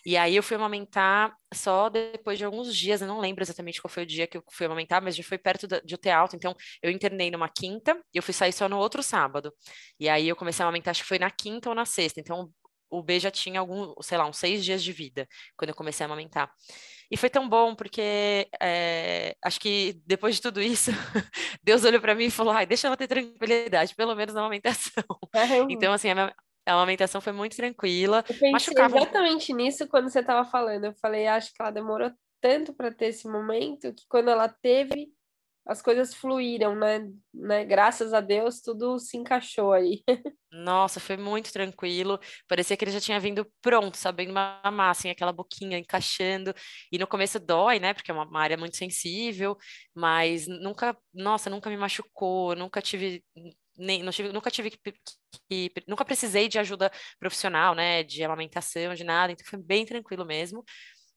[0.06, 3.90] E aí eu fui amamentar só depois de alguns dias, eu não lembro exatamente qual
[3.92, 6.36] foi o dia que eu fui amamentar, mas já foi perto de eu ter alta,
[6.36, 9.54] então eu internei numa quinta e eu fui sair só no outro sábado.
[10.00, 12.50] E aí eu comecei a amamentar, acho que foi na quinta ou na sexta, então
[12.90, 16.04] o B já tinha algum, sei lá, uns seis dias de vida quando eu comecei
[16.04, 16.52] a amamentar.
[17.10, 20.92] E foi tão bom porque é, acho que depois de tudo isso,
[21.64, 25.04] Deus olhou para mim e falou: ai, deixa ela ter tranquilidade, pelo menos na amamentação.
[25.36, 28.18] É, então, assim, a minha, a amamentação foi muito tranquila.
[28.20, 28.98] Eu pensei machucava...
[28.98, 30.86] exatamente nisso quando você estava falando.
[30.86, 35.10] Eu falei, acho que ela demorou tanto para ter esse momento que quando ela teve,
[35.66, 37.10] as coisas fluíram, né?
[37.34, 37.64] né?
[37.64, 40.04] Graças a Deus, tudo se encaixou aí.
[40.52, 42.20] Nossa, foi muito tranquilo.
[42.48, 46.54] Parecia que ele já tinha vindo pronto, sabendo mamar, assim, aquela boquinha encaixando.
[46.92, 47.94] E no começo dói, né?
[47.94, 49.58] Porque é uma área muito sensível,
[49.96, 53.24] mas nunca, nossa, nunca me machucou, nunca tive
[53.78, 54.94] nem, tive, nunca tive que,
[55.50, 60.26] que, nunca precisei de ajuda profissional, né, de amamentação, de nada, então foi bem tranquilo
[60.26, 60.64] mesmo.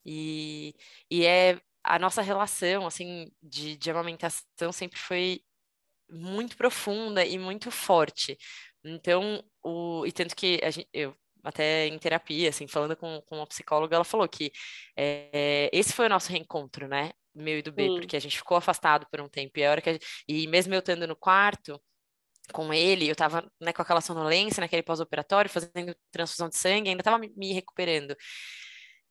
[0.05, 0.75] E,
[1.11, 5.41] e é a nossa relação, assim, de, de amamentação sempre foi
[6.11, 8.37] muito profunda e muito forte.
[8.85, 13.47] Então, o, e tanto que gente, eu até em terapia, assim, falando com, com uma
[13.47, 14.51] psicóloga, ela falou que
[14.97, 17.13] é, esse foi o nosso reencontro, né?
[17.35, 17.95] Meu e do B, Sim.
[18.01, 19.59] porque a gente ficou afastado por um tempo.
[19.59, 21.81] E, a hora que gente, e mesmo eu estando no quarto,
[22.53, 27.01] com ele, eu estava né, com aquela sonolência naquele pós-operatório, fazendo transfusão de sangue, ainda
[27.01, 28.17] estava me recuperando.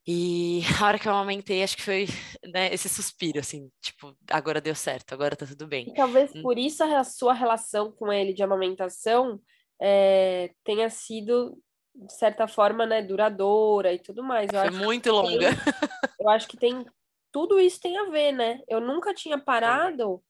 [0.08, 2.06] E a hora que eu aumentei, acho que foi
[2.45, 5.89] né, esse suspiro, assim, tipo, agora deu certo, agora tá tudo bem.
[5.89, 6.41] E talvez hum.
[6.41, 9.39] por isso a sua relação com ele de amamentação
[9.82, 11.58] é, tenha sido,
[11.93, 14.50] de certa forma, né, duradoura e tudo mais.
[14.52, 15.50] Eu foi muito longa.
[15.50, 15.74] Tem,
[16.19, 16.86] eu acho que tem
[17.36, 18.62] tudo isso tem a ver, né?
[18.65, 20.24] Eu nunca tinha parado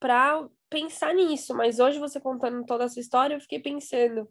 [0.00, 4.28] para pensar nisso, mas hoje você contando toda essa história, eu fiquei pensando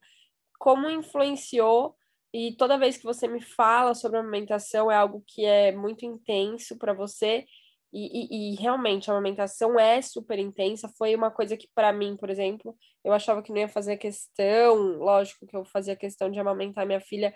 [0.57, 1.95] como influenciou
[2.33, 6.05] e toda vez que você me fala sobre a amamentação é algo que é muito
[6.05, 7.45] intenso para você
[7.91, 10.87] e, e, e, realmente a amamentação é super intensa.
[10.97, 14.75] Foi uma coisa que para mim, por exemplo, eu achava que não ia fazer questão,
[14.97, 17.33] lógico que eu fazia questão de amamentar minha filha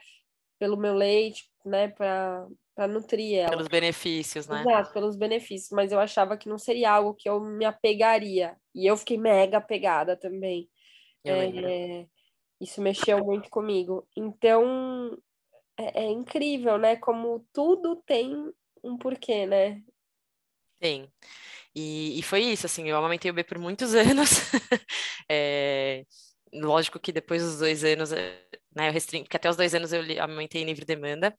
[0.63, 3.49] pelo meu leite, né, para para nutrir ela.
[3.49, 4.61] Pelos benefícios, né?
[4.61, 8.55] Exato, pelos benefícios, mas eu achava que não seria algo que eu me apegaria.
[8.73, 10.67] E eu fiquei mega apegada também.
[11.23, 12.07] É,
[12.59, 14.07] isso mexeu muito comigo.
[14.17, 15.15] Então,
[15.77, 16.95] é, é, incrível, né?
[16.95, 18.33] Como tudo tem
[18.83, 19.79] um porquê, né?
[20.79, 21.11] Tem.
[21.75, 24.29] E, e foi isso, assim, eu amamentei o B por muitos anos.
[25.29, 26.05] é,
[26.51, 28.41] lógico que depois dos dois anos, é,
[28.75, 31.35] né, eu restringo, porque até os dois anos eu amamentei em livre demanda,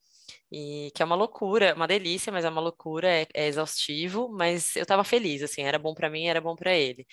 [0.51, 4.77] e que é uma loucura, uma delícia, mas é uma loucura, é, é exaustivo, mas
[4.77, 7.07] eu tava feliz, assim, era bom para mim, era bom para ele,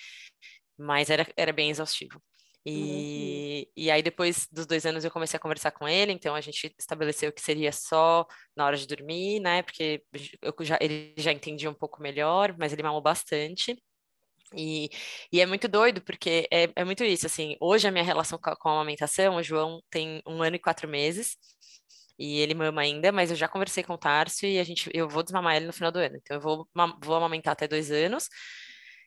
[0.78, 2.22] mas era, era bem exaustivo.
[2.64, 3.72] E, uhum.
[3.76, 6.72] e aí, depois dos dois anos, eu comecei a conversar com ele, então a gente
[6.78, 8.24] estabeleceu que seria só
[8.56, 9.62] na hora de dormir, né?
[9.62, 10.02] Porque
[10.40, 13.76] eu já, ele já entendia um pouco melhor, mas ele mamou bastante.
[14.56, 14.90] E,
[15.32, 18.50] e é muito doido, porque é, é muito isso, assim, hoje a minha relação com
[18.50, 21.36] a, com a amamentação, o João tem um ano e quatro meses,
[22.18, 25.08] e ele mama ainda, mas eu já conversei com o Tárcio e a gente, eu
[25.08, 26.16] vou desmamar ele no final do ano.
[26.16, 26.68] Então eu vou,
[27.02, 28.28] vou amamentar até dois anos,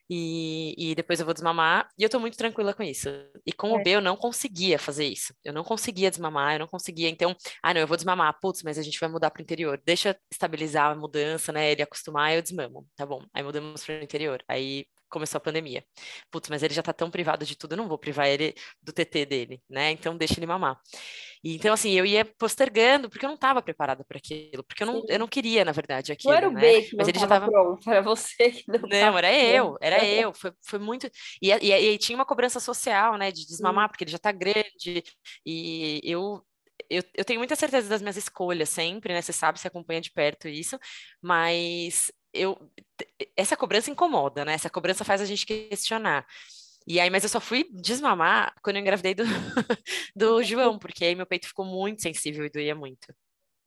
[0.08, 3.08] e, e depois eu vou desmamar, e eu tô muito tranquila com isso.
[3.44, 3.80] E com é.
[3.80, 5.34] o B eu não conseguia fazer isso.
[5.44, 7.08] Eu não conseguia desmamar, eu não conseguia.
[7.08, 9.80] Então, ah, não, eu vou desmamar, putz, mas a gente vai mudar pro interior.
[9.84, 11.72] Deixa estabilizar a mudança, né?
[11.72, 12.86] Ele acostumar, eu desmamo.
[12.96, 13.24] Tá bom.
[13.34, 14.42] Aí mudamos pro interior.
[14.48, 15.84] Aí começou a pandemia.
[16.30, 18.92] Putz, mas ele já tá tão privado de tudo, eu não vou privar ele do
[18.92, 19.90] TT dele, né?
[19.90, 20.80] Então deixa ele mamar.
[21.42, 24.86] E, então, assim, eu ia postergando, porque eu não estava preparada para aquilo, porque eu
[24.86, 26.32] não, eu não queria, na verdade, aquilo.
[26.32, 26.60] Não era o né?
[26.60, 30.04] B que mas ele já estava pronto, era você que não Não, era eu, era
[30.04, 31.08] eu, foi, foi muito...
[31.40, 35.04] E, e, e, tinha uma cobrança social, né, de desmamar, porque ele já está grande,
[35.44, 36.42] e eu
[36.90, 39.22] eu, eu, tenho muita certeza das minhas escolhas sempre, né?
[39.22, 40.78] Você sabe, você acompanha de perto isso,
[41.22, 42.58] mas eu
[43.36, 44.54] essa cobrança incomoda, né?
[44.54, 46.26] Essa cobrança faz a gente questionar.
[46.86, 49.24] E aí, mas eu só fui desmamar quando eu engravidei do,
[50.14, 53.12] do João, porque aí meu peito ficou muito sensível e doía muito.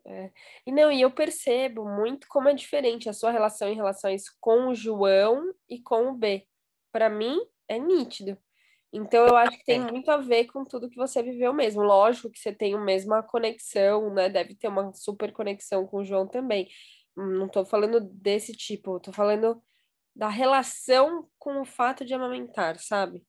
[0.05, 0.31] É.
[0.65, 4.13] E não, e eu percebo muito como é diferente a sua relação em relação a
[4.13, 6.47] isso com o João e com o B.
[6.91, 8.37] Para mim, é nítido.
[8.91, 9.91] Então, eu acho que tem é.
[9.91, 11.83] muito a ver com tudo que você viveu mesmo.
[11.83, 14.29] Lógico que você tem a mesma conexão, né?
[14.29, 16.67] Deve ter uma super conexão com o João também.
[17.27, 19.61] Não estou falando desse tipo, estou falando
[20.15, 23.23] da relação com o fato de amamentar, sabe?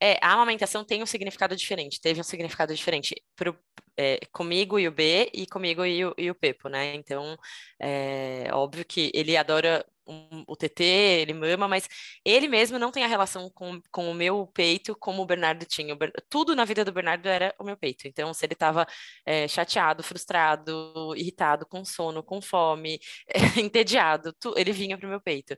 [0.00, 3.58] É, a amamentação tem um significado diferente, teve um significado diferente pro,
[3.96, 6.94] é, comigo e o B e comigo e o, e o Pepo, né?
[6.94, 7.36] Então,
[7.80, 11.88] é óbvio que ele adora um, o TT, ele mama, mas
[12.24, 15.94] ele mesmo não tem a relação com, com o meu peito como o Bernardo tinha.
[15.94, 16.12] O Ber...
[16.28, 18.08] Tudo na vida do Bernardo era o meu peito.
[18.08, 18.86] Então, se ele estava
[19.26, 22.98] é, chateado, frustrado, irritado, com sono, com fome,
[23.56, 24.54] entediado, tu...
[24.56, 25.56] ele vinha para o meu peito.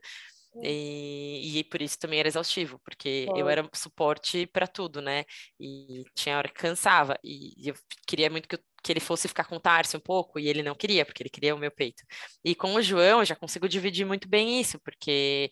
[0.53, 0.61] Hum.
[0.63, 5.23] E, e, por isso também era exaustivo, porque eu era suporte para tudo, né?
[5.59, 9.45] E tinha hora que cansava, e eu queria muito que eu que ele fosse ficar
[9.45, 12.03] com o Tarso um pouco, e ele não queria, porque ele queria o meu peito.
[12.43, 15.49] E com o João, eu já consigo dividir muito bem isso, porque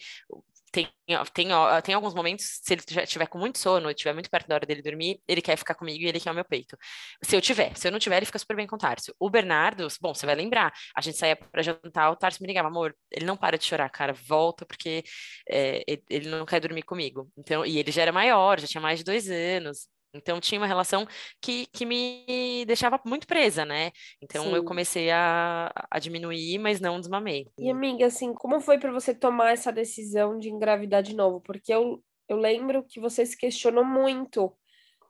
[0.72, 0.88] tem,
[1.34, 1.48] tem,
[1.84, 4.66] tem alguns momentos, se ele já estiver com muito sono, estiver muito perto da hora
[4.66, 6.78] dele dormir, ele quer ficar comigo e ele quer o meu peito.
[7.24, 9.14] Se eu tiver, se eu não tiver, ele fica super bem com o Tarso.
[9.20, 12.68] O Bernardo, bom, você vai lembrar, a gente saía para jantar, o Tarso me ligava,
[12.68, 15.04] amor, ele não para de chorar, cara, volta, porque
[15.50, 17.30] é, ele não quer dormir comigo.
[17.38, 20.68] Então, e ele já era maior, já tinha mais de dois anos, então tinha uma
[20.68, 21.06] relação
[21.42, 23.92] que, que me deixava muito presa, né?
[24.22, 24.56] Então Sim.
[24.56, 27.48] eu comecei a, a diminuir, mas não desmamei.
[27.58, 31.42] E amiga, assim, como foi para você tomar essa decisão de engravidar de novo?
[31.42, 34.56] Porque eu, eu lembro que você se questionou muito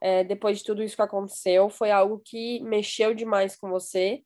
[0.01, 1.69] é, depois de tudo isso que aconteceu.
[1.69, 4.21] Foi algo que mexeu demais com você.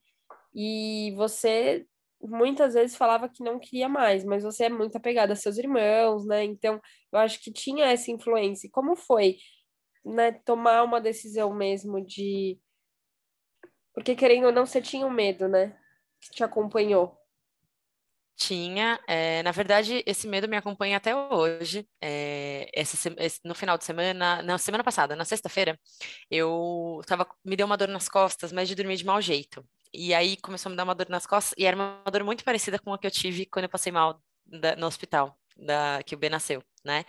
[0.56, 1.86] E você
[2.22, 6.26] muitas vezes falava que não queria mais, mas você é muito apegada a seus irmãos,
[6.26, 6.44] né?
[6.44, 6.80] Então,
[7.12, 8.70] eu acho que tinha essa influência.
[8.72, 9.38] Como foi
[10.06, 12.60] né, tomar uma decisão mesmo de.
[13.94, 15.78] Porque querendo ou não, você tinha um medo, né?
[16.20, 17.18] Que te acompanhou.
[18.36, 21.88] Tinha, é, na verdade, esse medo me acompanha até hoje.
[22.02, 23.10] É, esse,
[23.44, 25.80] no final de semana, na semana passada, na sexta-feira,
[26.32, 29.64] eu tava, me deu uma dor nas costas, mas de dormir de mau jeito.
[29.94, 32.44] E aí começou a me dar uma dor nas costas, e era uma dor muito
[32.44, 36.16] parecida com a que eu tive quando eu passei mal da, no hospital, da, que
[36.16, 37.06] o B nasceu, né?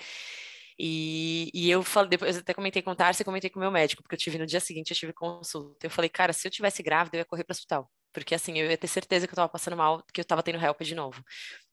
[0.79, 3.70] E, e eu falei, depois eu até comentei com o Tarso comentei com o meu
[3.70, 5.87] médico, porque eu tive no dia seguinte, eu tive consulta.
[5.87, 7.91] Eu falei, cara, se eu tivesse grávida, eu ia correr para o hospital.
[8.12, 10.59] Porque assim, eu ia ter certeza que eu estava passando mal, que eu estava tendo
[10.64, 11.22] help de novo.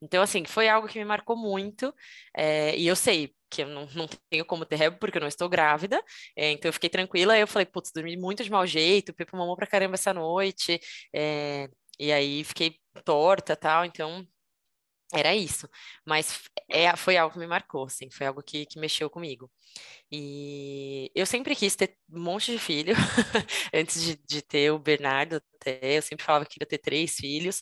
[0.02, 1.94] Então, assim, foi algo que me marcou muito.
[2.36, 5.28] É, e eu sei, que eu não, não tenho como ter rebo porque eu não
[5.28, 6.02] estou grávida,
[6.36, 9.56] é, então eu fiquei tranquila, eu falei, putz, dormi muito de mau jeito, Pepe mamou
[9.58, 10.80] pra caramba essa noite,
[11.14, 14.26] é, e aí fiquei torta tal, então
[15.14, 15.68] era isso.
[16.06, 19.52] Mas é, foi algo que me marcou, assim, foi algo que, que mexeu comigo.
[20.12, 22.96] E eu sempre quis ter um monte de filho,
[23.74, 27.62] antes de, de ter o Bernardo, até, eu sempre falava que queria ter três filhos,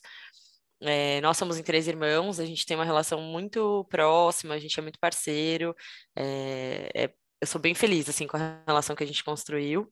[0.82, 4.78] é, nós somos em três irmãos, a gente tem uma relação muito próxima, a gente
[4.78, 5.74] é muito parceiro,
[6.16, 9.88] é, é, eu sou bem feliz assim com a relação que a gente construiu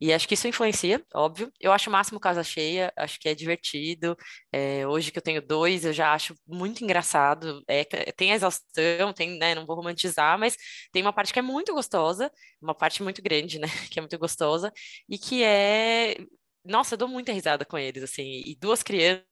[0.00, 1.50] e acho que isso influencia, óbvio.
[1.60, 4.16] Eu acho o máximo casa cheia, acho que é divertido.
[4.52, 7.62] É, hoje que eu tenho dois, eu já acho muito engraçado.
[7.68, 10.56] É, tem a exaustão, tem, né, não vou romantizar, mas
[10.92, 12.30] tem uma parte que é muito gostosa,
[12.60, 14.72] uma parte muito grande, né, que é muito gostosa
[15.08, 16.16] e que é
[16.64, 19.24] nossa, eu dou muita risada com eles, assim, e duas crianças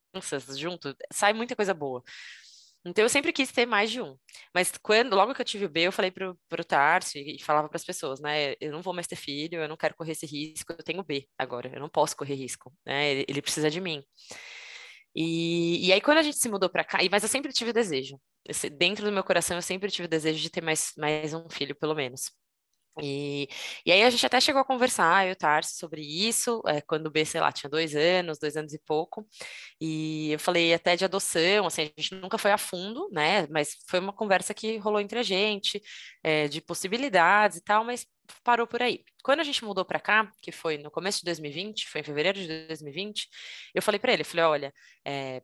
[0.57, 2.03] junto, sai muita coisa boa.
[2.85, 4.17] Então eu sempre quis ter mais de um.
[4.55, 7.69] Mas quando, logo que eu tive o B, eu falei pro, pro Tarso e, falava
[7.69, 8.55] para as pessoas, né?
[8.61, 11.27] Eu não vou mais ter filho, eu não quero correr esse risco, eu tenho B
[11.39, 13.11] agora, eu não posso correr risco, né?
[13.13, 14.03] Ele, ele precisa de mim.
[15.15, 18.21] E, e aí quando a gente se mudou para cá, mas eu sempre tive desejo.
[18.77, 21.95] dentro do meu coração eu sempre tive desejo de ter mais, mais um filho, pelo
[21.95, 22.33] menos.
[23.03, 23.49] E,
[23.85, 26.81] e aí a gente até chegou a conversar, eu e o Tarso, sobre isso, é,
[26.81, 29.27] quando o B, sei lá, tinha dois anos, dois anos e pouco,
[29.81, 33.77] e eu falei até de adoção, assim, a gente nunca foi a fundo, né, mas
[33.89, 35.83] foi uma conversa que rolou entre a gente,
[36.23, 38.07] é, de possibilidades e tal, mas
[38.45, 39.05] parou por aí.
[39.23, 42.39] Quando a gente mudou para cá, que foi no começo de 2020, foi em fevereiro
[42.39, 43.29] de 2020,
[43.75, 44.75] eu falei para ele, falei, olha,
[45.05, 45.43] é,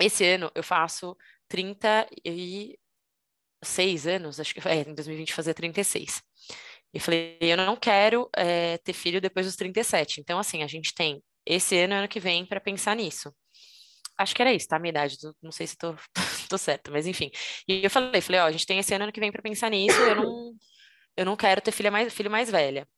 [0.00, 1.16] esse ano eu faço
[1.48, 6.22] 36 anos, acho que é, em 2020 fazer 36.
[6.92, 10.20] E falei, eu não quero é, ter filho depois dos 37.
[10.20, 13.32] Então, assim, a gente tem esse ano e ano que vem para pensar nisso.
[14.18, 14.76] Acho que era isso, tá?
[14.76, 15.94] A minha idade, não sei se tô,
[16.48, 17.30] tô certa, mas enfim.
[17.68, 19.42] E eu falei, falei, ó, a gente tem esse ano e ano que vem para
[19.42, 20.54] pensar nisso, eu não,
[21.16, 22.88] eu não quero ter filha mais, filho mais velha.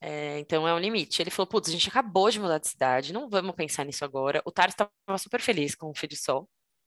[0.00, 1.22] É, então é um limite.
[1.22, 4.42] Ele falou, putz, a gente acabou de mudar de cidade, não vamos pensar nisso agora.
[4.44, 6.44] O Taro estava super feliz com o filho só.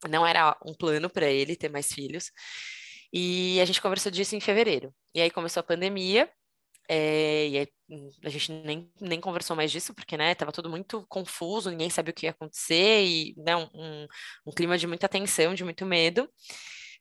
[0.10, 2.32] Não era um plano para ele ter mais filhos.
[3.12, 4.94] E a gente conversou disso em fevereiro.
[5.16, 6.30] E aí começou a pandemia,
[6.92, 7.68] é, e aí,
[8.24, 12.12] a gente nem, nem conversou mais disso, porque, né, tava tudo muito confuso, ninguém sabia
[12.12, 14.08] o que ia acontecer, e, né, um,
[14.48, 16.28] um, clima de muita tensão, de muito medo.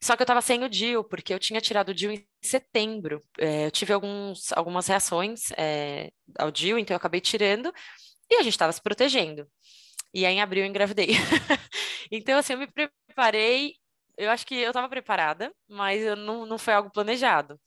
[0.01, 3.23] Só que eu tava sem o DIL, porque eu tinha tirado o DIL em setembro.
[3.39, 7.73] É, eu tive alguns, algumas reações é, ao DIL, então eu acabei tirando,
[8.29, 9.47] e a gente tava se protegendo.
[10.13, 11.09] E aí, em abril, eu engravidei.
[12.11, 13.73] então, assim, eu me preparei,
[14.17, 17.59] eu acho que eu tava preparada, mas eu não, não foi algo planejado.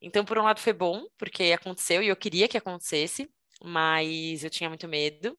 [0.00, 3.28] Então, por um lado, foi bom, porque aconteceu e eu queria que acontecesse,
[3.62, 5.36] mas eu tinha muito medo.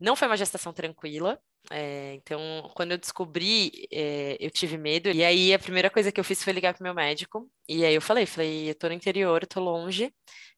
[0.00, 1.38] Não foi uma gestação tranquila.
[1.70, 2.40] É, então,
[2.74, 5.10] quando eu descobri, é, eu tive medo.
[5.10, 7.50] E aí, a primeira coisa que eu fiz foi ligar para o meu médico.
[7.68, 10.12] E aí, eu falei: falei, eu tô no interior, eu tô longe.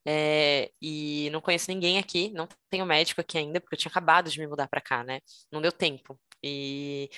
[0.06, 4.30] É, e não conheço ninguém aqui, não tenho médico aqui ainda, porque eu tinha acabado
[4.30, 5.20] de me mudar para cá, né?
[5.52, 6.18] Não deu tempo.
[6.42, 7.10] E,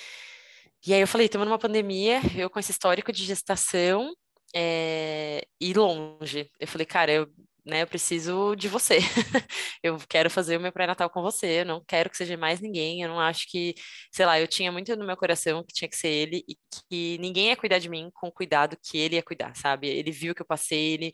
[0.85, 4.13] e aí eu falei, estamos numa pandemia, eu com esse histórico de gestação,
[4.55, 6.49] é, ir longe.
[6.59, 7.27] Eu falei, cara, eu,
[7.65, 8.97] né, eu preciso de você.
[9.83, 13.01] eu quero fazer o meu pré-natal com você, eu não quero que seja mais ninguém.
[13.01, 13.75] Eu não acho que,
[14.11, 16.57] sei lá, eu tinha muito no meu coração que tinha que ser ele e
[16.89, 19.87] que ninguém ia cuidar de mim com o cuidado que ele ia cuidar, sabe?
[19.87, 21.13] Ele viu que eu passei, ele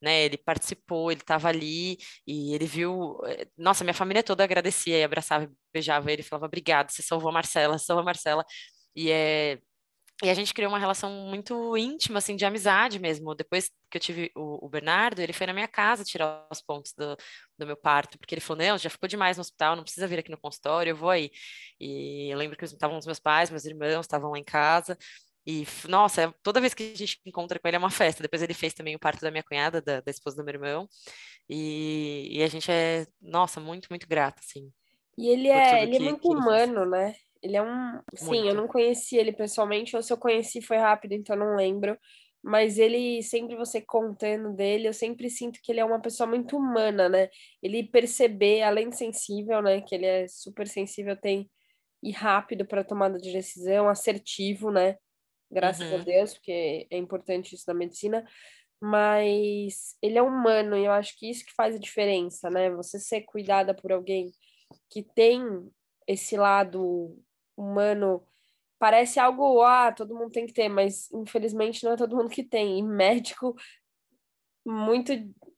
[0.00, 3.18] né, ele participou, ele estava ali e ele viu.
[3.26, 7.32] Eh, nossa, minha família toda agradecia e abraçava, beijava ele, falava obrigado, você salvou a
[7.32, 8.44] Marcela, salvou a Marcela.
[8.94, 9.58] E é,
[10.22, 13.36] e a gente criou uma relação muito íntima, assim, de amizade mesmo.
[13.36, 16.92] Depois que eu tive o, o Bernardo, ele foi na minha casa tirar os pontos
[16.92, 17.16] do,
[17.56, 20.18] do, meu parto, porque ele falou, não, já ficou demais no hospital, não precisa vir
[20.18, 21.30] aqui no consultório, eu vou aí.
[21.80, 24.98] E eu lembro que estavam os meus pais, meus irmãos, estavam lá em casa.
[25.46, 28.22] E, nossa, toda vez que a gente encontra com ele é uma festa.
[28.22, 30.88] Depois ele fez também o parto da minha cunhada, da, da esposa do meu irmão.
[31.48, 34.70] E, e, a gente é, nossa, muito, muito grata, assim.
[35.16, 37.14] E ele é, ele é muito humano, né?
[37.42, 38.00] Ele é um.
[38.14, 38.48] Sim, Muito.
[38.48, 41.98] eu não conheci ele pessoalmente, ou se eu conheci foi rápido, então não lembro.
[42.42, 46.56] Mas ele, sempre você contando dele, eu sempre sinto que ele é uma pessoa muito
[46.56, 47.28] humana, né?
[47.62, 49.80] Ele perceber, além de sensível, né?
[49.80, 51.50] Que ele é super sensível, tem
[52.02, 54.96] e rápido para tomada de decisão, assertivo, né?
[55.50, 56.00] Graças uhum.
[56.00, 58.24] a Deus, porque é importante isso na medicina.
[58.80, 62.70] Mas ele é humano e eu acho que isso que faz a diferença, né?
[62.70, 64.30] Você ser cuidada por alguém
[64.88, 65.42] que tem
[66.06, 67.18] esse lado
[67.58, 68.22] humano
[68.78, 72.44] parece algo, ah, todo mundo tem que ter, mas infelizmente não é todo mundo que
[72.44, 72.78] tem.
[72.78, 73.54] E médico,
[74.64, 75.12] muito,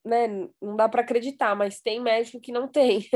[0.05, 0.29] né,
[0.61, 3.07] não dá para acreditar, mas tem médico que não tem.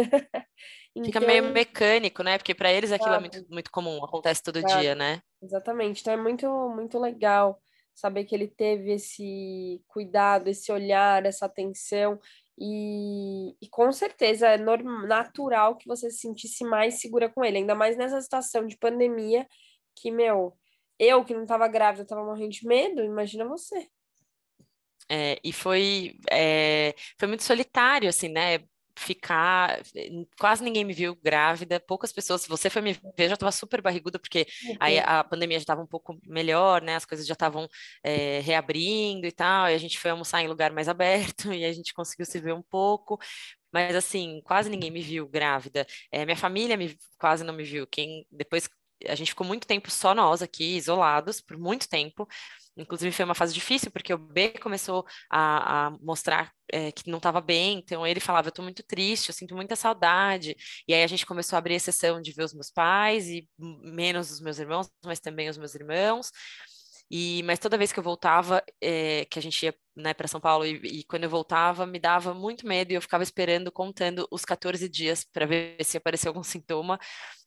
[0.94, 2.36] então, Fica meio mecânico, né?
[2.36, 5.20] Porque para eles aquilo é muito, muito comum, acontece todo dia, né?
[5.42, 6.02] Exatamente.
[6.02, 7.60] Então é muito, muito legal
[7.94, 12.18] saber que ele teve esse cuidado, esse olhar, essa atenção.
[12.58, 17.58] E, e com certeza é normal, natural que você se sentisse mais segura com ele,
[17.58, 19.46] ainda mais nessa situação de pandemia
[19.96, 20.56] que, meu,
[20.98, 23.88] eu que não estava grávida, estava morrendo de medo, imagina você.
[25.08, 28.60] É, e foi, é, foi muito solitário, assim, né?
[28.96, 29.80] Ficar.
[30.38, 32.42] Quase ninguém me viu grávida, poucas pessoas.
[32.42, 34.76] Se você foi me ver, já estava super barriguda, porque uhum.
[34.80, 36.96] aí a pandemia já estava um pouco melhor, né?
[36.96, 37.68] As coisas já estavam
[38.02, 41.72] é, reabrindo e tal, e a gente foi almoçar em lugar mais aberto e a
[41.72, 43.18] gente conseguiu se ver um pouco.
[43.72, 45.86] Mas assim, quase ninguém me viu grávida.
[46.12, 47.86] É, minha família me, quase não me viu.
[47.88, 48.68] Quem depois
[49.08, 52.28] a gente ficou muito tempo só nós aqui, isolados, por muito tempo.
[52.76, 57.18] Inclusive foi uma fase difícil, porque o B começou a, a mostrar é, que não
[57.18, 60.56] estava bem, então ele falava, eu estou muito triste, eu sinto muita saudade.
[60.88, 64.30] E aí a gente começou a abrir exceção de ver os meus pais, e menos
[64.30, 66.30] os meus irmãos, mas também os meus irmãos.
[67.16, 70.40] E, mas toda vez que eu voltava, é, que a gente ia né, para São
[70.40, 74.26] Paulo, e, e, quando eu voltava, me dava muito medo e eu ficava esperando, contando
[74.32, 76.98] os 14 dias para ver se apareceu algum sintoma.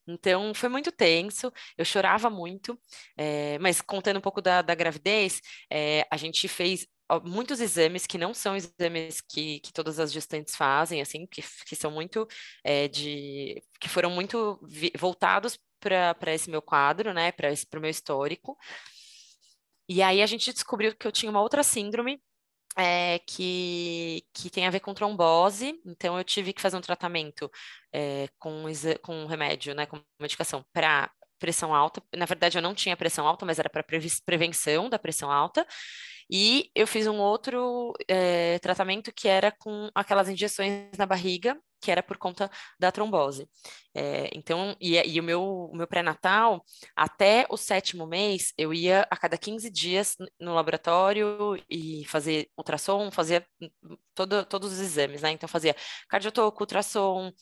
[0.06, 2.80] Então, foi muito tenso, eu chorava muito,
[3.14, 6.86] é, mas contando um pouco da, da gravidez, é, a gente fez
[7.22, 11.76] muitos exames que não são exames que, que todas as gestantes fazem, assim, que, que
[11.76, 12.26] são muito
[12.90, 13.62] de.
[13.80, 14.58] que foram muito
[14.98, 18.56] voltados para esse meu quadro, né, para o meu histórico.
[19.88, 22.20] E aí a gente descobriu que eu tinha uma outra síndrome
[22.76, 27.50] é, que, que tem a ver com trombose, então eu tive que fazer um tratamento
[27.92, 28.64] é, com,
[29.02, 32.02] com remédio, né, com medicação para pressão alta.
[32.16, 33.84] Na verdade, eu não tinha pressão alta, mas era para
[34.24, 35.66] prevenção da pressão alta.
[36.30, 41.90] E eu fiz um outro é, tratamento que era com aquelas injeções na barriga, que
[41.90, 43.48] era por conta da trombose.
[43.94, 46.64] É, então, e, e, o meu, o meu pré-natal,
[46.94, 53.10] até o sétimo mês, eu ia a cada 15 dias no laboratório e fazer ultrassom,
[53.10, 53.46] fazia
[54.14, 55.30] todo, todos os exames, né?
[55.30, 55.74] Então, fazia
[56.08, 57.32] cardiotoco, ultrassom,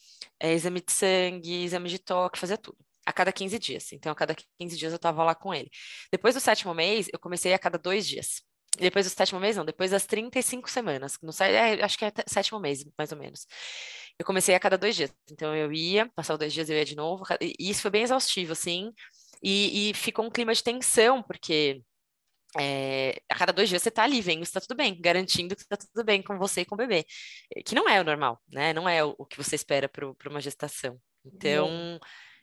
[0.41, 3.93] é, exame de sangue, exame de toque, fazia tudo a cada 15 dias.
[3.93, 5.71] Então, a cada 15 dias eu estava lá com ele.
[6.11, 8.43] Depois do sétimo mês, eu comecei a cada dois dias
[8.77, 12.61] depois do sétimo mês, não, depois das 35 semanas, no, é, acho que é sétimo
[12.61, 13.47] mês, mais ou menos.
[14.19, 16.97] Eu comecei a cada dois dias, então eu ia, passava dois dias eu ia de
[16.97, 18.93] novo, e isso foi bem exaustivo, assim,
[19.43, 21.83] e, e ficou um clima de tensão, porque
[22.59, 25.67] é, a cada dois dias você tá ali vendo se tá tudo bem, garantindo que
[25.67, 27.05] tá tudo bem com você e com o bebê,
[27.65, 28.73] que não é o normal, né?
[28.73, 30.99] Não é o, o que você espera para uma gestação.
[31.25, 31.99] Então, uhum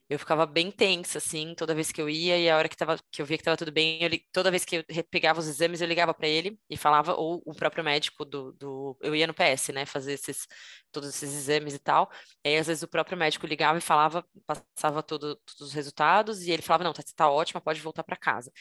[0.10, 2.98] eu ficava bem tensa, assim, toda vez que eu ia, e a hora que, tava,
[3.12, 5.82] que eu via que estava tudo bem, eu, toda vez que eu pegava os exames,
[5.82, 8.98] eu ligava para ele e falava, ou o próprio médico do, do.
[9.02, 10.48] Eu ia no PS, né, fazer esses,
[10.92, 12.12] todos esses exames e tal.
[12.44, 16.44] E aí, às vezes, o próprio médico ligava e falava, passava todo, todos os resultados,
[16.44, 18.52] e ele falava: não, tá, tá ótima, pode voltar para casa.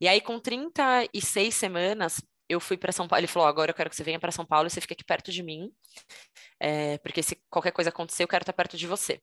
[0.00, 3.20] E aí, com 36 semanas, eu fui para São Paulo.
[3.20, 5.04] Ele falou: agora eu quero que você venha para São Paulo e você fique aqui
[5.04, 5.70] perto de mim,
[6.60, 9.20] é, porque se qualquer coisa acontecer, eu quero estar perto de você.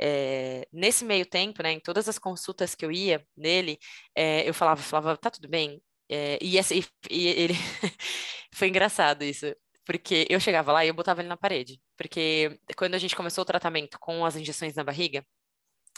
[0.00, 3.78] É, nesse meio tempo, né, em todas as consultas que eu ia nele,
[4.14, 5.82] é, eu falava, falava, tá tudo bem.
[6.10, 7.54] e, e, e ele
[8.54, 9.46] foi engraçado isso.
[9.84, 11.80] Porque eu chegava lá e eu botava ele na parede.
[11.96, 15.24] Porque quando a gente começou o tratamento com as injeções na barriga,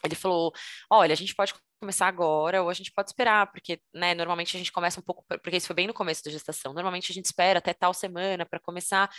[0.04, 0.52] ele falou:
[0.90, 4.58] olha, a gente pode começar agora ou a gente pode esperar, porque, né, normalmente a
[4.58, 7.24] gente começa um pouco, porque isso foi bem no começo da gestação, normalmente a gente
[7.24, 9.10] espera até tal semana para começar.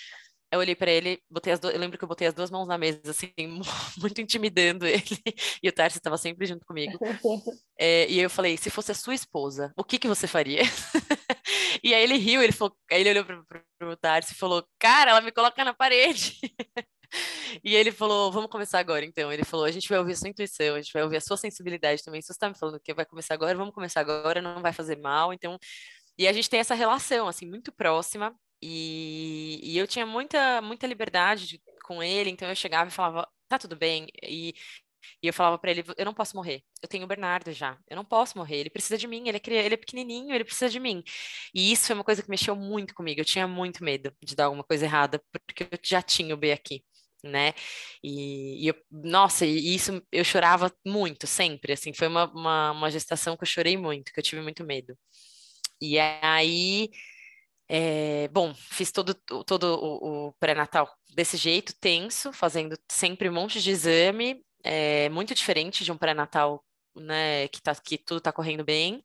[0.54, 2.68] Eu olhei para ele, botei as duas, eu lembro que eu botei as duas mãos
[2.68, 3.32] na mesa, assim,
[3.98, 5.02] muito intimidando ele,
[5.64, 6.98] e o Tarso estava sempre junto comigo.
[7.84, 10.62] É, e eu falei, se fosse a sua esposa, o que que você faria?
[11.84, 15.10] e aí ele riu, ele falou, aí ele olhou para o Tarso e falou, cara,
[15.10, 16.38] ela me coloca na parede.
[17.64, 19.32] E ele falou: vamos começar agora, então.
[19.32, 21.38] Ele falou: a gente vai ouvir a sua intuição, a gente vai ouvir a sua
[21.38, 22.22] sensibilidade também.
[22.22, 24.98] Se você está me falando que vai começar agora, vamos começar agora, não vai fazer
[24.98, 25.34] mal.
[25.34, 25.58] Então,
[26.18, 28.36] e a gente tem essa relação, assim, muito próxima.
[28.62, 33.28] E, e eu tinha muita, muita liberdade de, com ele, então eu chegava e falava:
[33.48, 34.08] tá tudo bem.
[34.24, 34.54] E,
[35.24, 36.64] e eu falava para ele: eu não posso morrer.
[36.82, 37.78] Eu tenho o Bernardo já.
[37.90, 38.58] Eu não posso morrer.
[38.58, 39.28] Ele precisa de mim.
[39.28, 40.34] Ele é, ele é pequenininho.
[40.34, 41.04] Ele precisa de mim.
[41.54, 43.22] E isso foi uma coisa que mexeu muito comigo.
[43.22, 46.52] Eu tinha muito medo de dar alguma coisa errada, porque eu já tinha o B
[46.52, 46.84] aqui
[47.24, 47.54] né?
[48.04, 52.92] E, e eu, nossa, e isso eu chorava muito, sempre, assim, foi uma, uma, uma,
[52.92, 54.98] gestação que eu chorei muito, que eu tive muito medo.
[55.82, 56.90] E aí,
[57.70, 59.14] é, bom, fiz todo,
[59.46, 65.34] todo o, o pré-natal desse jeito, tenso, fazendo sempre um monte de exame, é, muito
[65.36, 66.64] diferente de um pré-natal,
[66.96, 69.04] né, que, tá, que tudo tá correndo bem.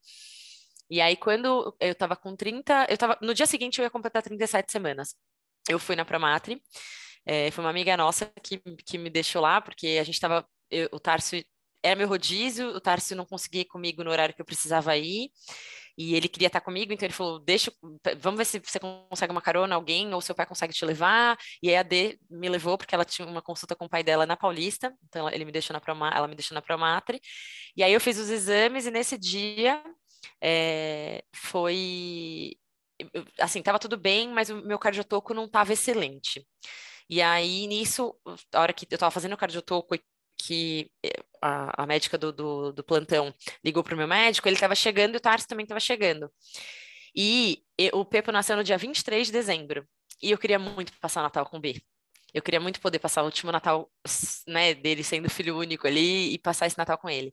[0.88, 4.22] E aí, quando eu tava com 30, eu tava, no dia seguinte eu ia completar
[4.22, 5.14] 37 semanas.
[5.68, 6.62] Eu fui na Promatri,
[7.26, 10.46] é, foi uma amiga nossa que, que me deixou lá, porque a gente estava.
[10.92, 11.36] O Tarso
[11.82, 15.30] era meu rodízio, o Tarso não conseguia ir comigo no horário que eu precisava ir.
[15.98, 17.72] e ele queria estar comigo, então ele falou, deixa,
[18.18, 21.70] vamos ver se você consegue uma carona, alguém, ou seu pai consegue te levar, e
[21.70, 24.36] aí a D me levou, porque ela tinha uma consulta com o pai dela na
[24.36, 27.18] Paulista, então ele me deixou na Proma, ela me deixou na Promatre,
[27.74, 29.82] e aí eu fiz os exames, e nesse dia
[30.42, 32.56] é, foi,
[33.40, 36.46] assim, estava tudo bem, mas o meu cardiotoco não estava excelente.
[37.08, 38.14] E aí, nisso,
[38.52, 40.00] a hora que eu estava fazendo o cardiotoco e
[40.38, 43.34] que eh, a, a médica do, do, do, plantão
[43.64, 46.30] ligou para o meu médico, ele estava chegando e o Tarso também estava chegando.
[47.14, 49.86] E, e o Pepo nasceu no dia 23 de dezembro.
[50.22, 51.80] E eu queria muito passar o Natal com o B.
[52.34, 53.90] Eu queria muito poder passar o último Natal,
[54.46, 57.32] né, dele sendo filho único ali e passar esse Natal com ele.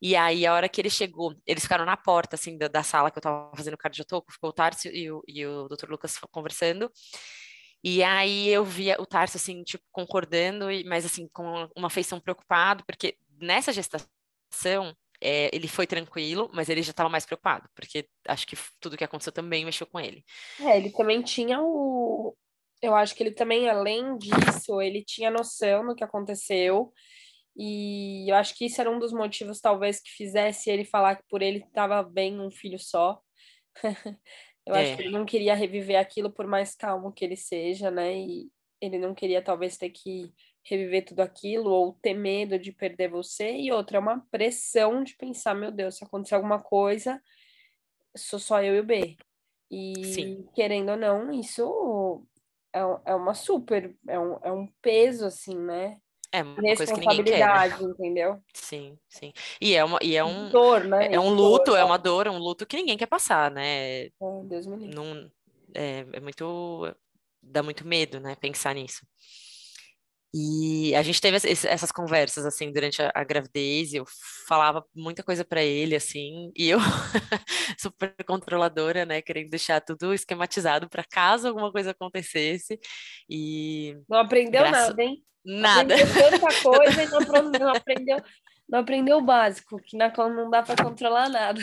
[0.00, 3.10] E aí, a hora que ele chegou, eles ficaram na porta, assim, da, da sala
[3.10, 5.90] que eu estava fazendo o cardiotoco, ficou o Tarso e o, e o Dr.
[5.90, 6.90] Lucas conversando.
[7.82, 12.84] E aí eu via o Tarso, assim, tipo, concordando, mas, assim, com uma feição preocupado,
[12.84, 18.46] porque nessa gestação, é, ele foi tranquilo, mas ele já estava mais preocupado, porque acho
[18.46, 20.24] que tudo que aconteceu também mexeu com ele.
[20.60, 22.36] É, ele também tinha o.
[22.80, 26.92] Eu acho que ele também, além disso, ele tinha noção do que aconteceu.
[27.56, 31.24] E eu acho que isso era um dos motivos, talvez, que fizesse ele falar que
[31.28, 33.20] por ele estava bem um filho só.
[34.68, 34.82] Eu é.
[34.82, 38.18] acho que ele não queria reviver aquilo por mais calmo que ele seja, né?
[38.18, 40.30] E ele não queria talvez ter que
[40.62, 43.56] reviver tudo aquilo ou ter medo de perder você.
[43.56, 47.18] E outra, é uma pressão de pensar, meu Deus, se acontecer alguma coisa,
[48.14, 49.16] sou só eu e o B.
[49.70, 50.48] E Sim.
[50.54, 52.22] querendo ou não, isso
[52.70, 55.98] é, é uma super, é um, é um peso, assim, né?
[56.30, 57.70] É uma coisa que ninguém quer.
[57.70, 57.78] Né?
[57.80, 58.42] entendeu?
[58.52, 59.32] Sim, sim.
[59.60, 60.50] E é, uma, e é um.
[60.50, 61.08] Dor, né?
[61.08, 63.50] É, é um luto, dor, é uma dor, é um luto que ninguém quer passar,
[63.50, 64.10] né?
[64.44, 64.94] Deus me livre.
[64.94, 65.30] Não,
[65.74, 66.94] é, é muito.
[67.42, 68.36] Dá muito medo, né?
[68.36, 69.06] Pensar nisso.
[70.34, 74.04] E a gente teve essas conversas, assim, durante a, gravidez, eu
[74.46, 76.78] falava muita coisa para ele, assim, e eu,
[77.80, 82.78] super controladora, né, querendo deixar tudo esquematizado para caso alguma coisa acontecesse,
[83.28, 83.96] e...
[84.08, 84.88] Não aprendeu graças...
[84.88, 85.24] nada, hein?
[85.42, 85.94] Nada.
[85.94, 88.22] Aprendeu tanta coisa e não, não aprendeu
[88.68, 91.58] não aprendeu o básico, que na não dá para controlar nada.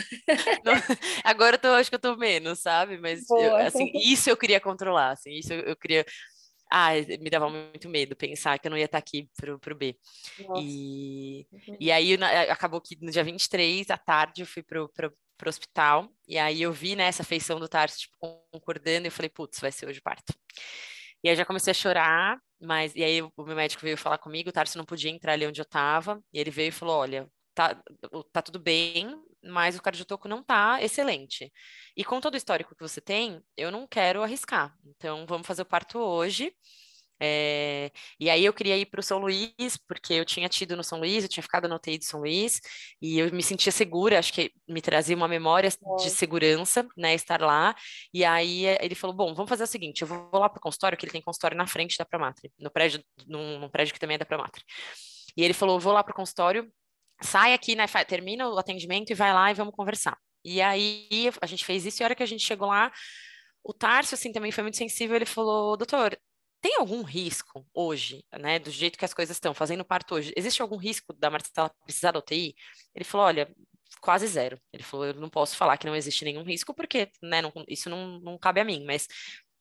[0.64, 0.74] Não,
[1.22, 2.98] agora eu tô, acho que eu tô menos, sabe?
[2.98, 6.04] Mas eu, assim, isso eu queria controlar, assim, isso eu, eu, queria.
[6.70, 6.90] Ah,
[7.20, 9.96] me dava muito medo pensar que eu não ia estar aqui pro, pro B.
[10.40, 10.62] Nossa.
[10.64, 11.76] E, uhum.
[11.78, 15.48] e aí na, acabou que no dia 23 à tarde eu fui pro, pro, pro
[15.48, 18.16] hospital, e aí eu vi né, essa feição do Tarso, tipo,
[18.50, 20.34] concordando, e eu falei, putz, vai ser hoje o parto.
[21.22, 24.48] E aí já comecei a chorar, mas e aí o meu médico veio falar comigo,
[24.48, 27.28] o Tarso não podia entrar ali onde eu estava, e ele veio e falou: olha,
[27.54, 27.80] tá,
[28.32, 29.08] tá tudo bem,
[29.48, 31.52] mas o cardiotoco não tá excelente.
[31.96, 34.74] E com todo o histórico que você tem, eu não quero arriscar.
[34.84, 36.52] Então vamos fazer o parto hoje.
[37.18, 37.90] É,
[38.20, 40.98] e aí eu queria ir para o São Luís, porque eu tinha tido no São
[40.98, 42.60] Luís, eu tinha ficado no UTI de São Luís,
[43.00, 46.02] e eu me sentia segura, acho que me trazia uma memória é.
[46.02, 47.74] de segurança, né, estar lá.
[48.12, 50.62] E aí eh, ele falou, bom, vamos fazer o seguinte, eu vou lá para o
[50.62, 54.00] consultório, que ele tem consultório na frente da Pramatre, no prédio, num, num prédio que
[54.00, 54.62] também é da Pramatre.
[55.36, 56.70] E ele falou, vou lá para o consultório,
[57.22, 60.18] sai aqui, né, termina o atendimento e vai lá e vamos conversar.
[60.44, 62.92] E aí a gente fez isso, e a hora que a gente chegou lá,
[63.64, 66.16] o Tarso, assim, também foi muito sensível, ele falou, doutor,
[66.60, 70.62] tem algum risco hoje, né, do jeito que as coisas estão, fazendo parto hoje, existe
[70.62, 72.54] algum risco da Marcela precisar da UTI?
[72.94, 73.52] Ele falou, olha,
[74.00, 74.60] quase zero.
[74.72, 77.90] Ele falou, eu não posso falar que não existe nenhum risco, porque, né, não, isso
[77.90, 79.06] não, não cabe a mim, mas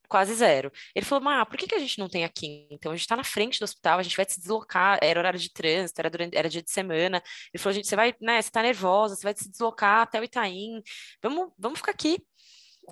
[0.08, 0.72] quase zero.
[0.93, 2.68] Ele falou, mas por que, que a gente não tem aqui?
[2.72, 5.39] Então, a gente está na frente do hospital, a gente vai se deslocar, era horário
[5.39, 7.22] de trânsito, era, durante, era dia de semana.
[7.53, 10.24] Ele falou, gente, você vai, né, você tá nervosa, você vai se deslocar até o
[10.24, 10.82] Itaim,
[11.22, 12.20] vamos, vamos ficar aqui.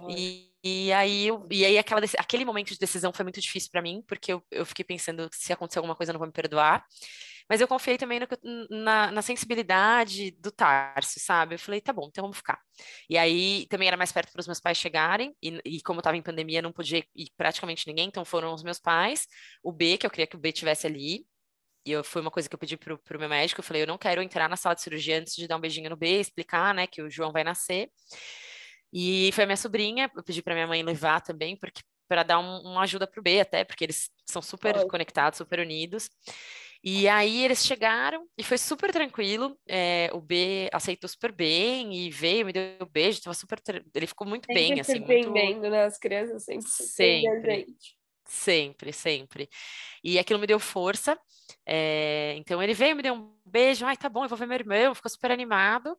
[0.09, 3.81] E, e, aí, eu, e aí aquela, aquele momento de decisão foi muito difícil para
[3.81, 6.83] mim, porque eu, eu fiquei pensando, se acontecer alguma coisa, eu não vou me perdoar.
[7.49, 8.27] Mas eu confiei também no,
[8.69, 11.55] na, na, sensibilidade do Tarso, sabe?
[11.55, 12.59] Eu falei, tá bom, então vamos ficar.
[13.09, 16.01] E aí também era mais perto para os meus pais chegarem, e, e como eu
[16.01, 19.27] estava em pandemia, não podia ir praticamente ninguém, então foram os meus pais,
[19.61, 21.25] o B, que eu queria que o B tivesse ali,
[21.85, 23.87] e eu, foi uma coisa que eu pedi pro, pro meu médico, eu falei, eu
[23.87, 26.73] não quero entrar na sala de cirurgia antes de dar um beijinho no B, explicar,
[26.73, 27.89] né, que o João vai nascer.
[28.91, 32.39] E foi a minha sobrinha, eu pedi para minha mãe levar também, porque para dar
[32.39, 34.87] um, uma ajuda para o B até, porque eles são super Oi.
[34.87, 36.09] conectados, super unidos.
[36.83, 39.57] E aí eles chegaram e foi super tranquilo.
[39.65, 43.61] É, o B aceitou super bem e veio, me deu um beijo, tava super.
[43.95, 44.97] Ele ficou muito sempre bem, assim.
[44.97, 45.69] Surpreendendo, muito...
[45.69, 45.85] né?
[45.85, 47.67] As crianças sempre sempre.
[48.25, 49.49] Sempre, sempre.
[50.03, 51.17] E aquilo me deu força.
[51.65, 53.85] É, então ele veio, me deu um beijo.
[53.85, 54.93] Ai, tá bom, eu vou ver meu irmão.
[54.93, 55.97] Ficou super animado.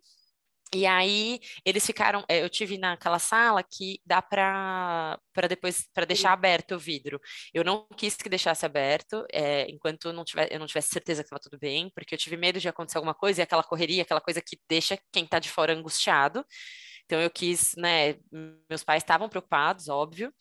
[0.74, 6.04] E aí eles ficaram, eh, eu tive naquela sala que dá para para depois para
[6.04, 7.20] deixar aberto o vidro.
[7.52, 11.26] Eu não quis que deixasse aberto é, enquanto não tiver, eu não tivesse certeza que
[11.28, 14.20] estava tudo bem, porque eu tive medo de acontecer alguma coisa e aquela correria, aquela
[14.20, 16.44] coisa que deixa quem está de fora angustiado.
[17.04, 18.16] Então eu quis, né?
[18.68, 20.32] Meus pais estavam preocupados, óbvio,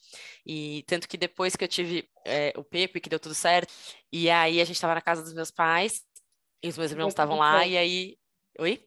[0.45, 3.71] e tanto que depois que eu tive é, o Pepe, que deu tudo certo,
[4.11, 6.01] e aí a gente estava na casa dos meus pais,
[6.63, 8.17] e os meus irmãos estavam lá, e aí.
[8.59, 8.83] Oi?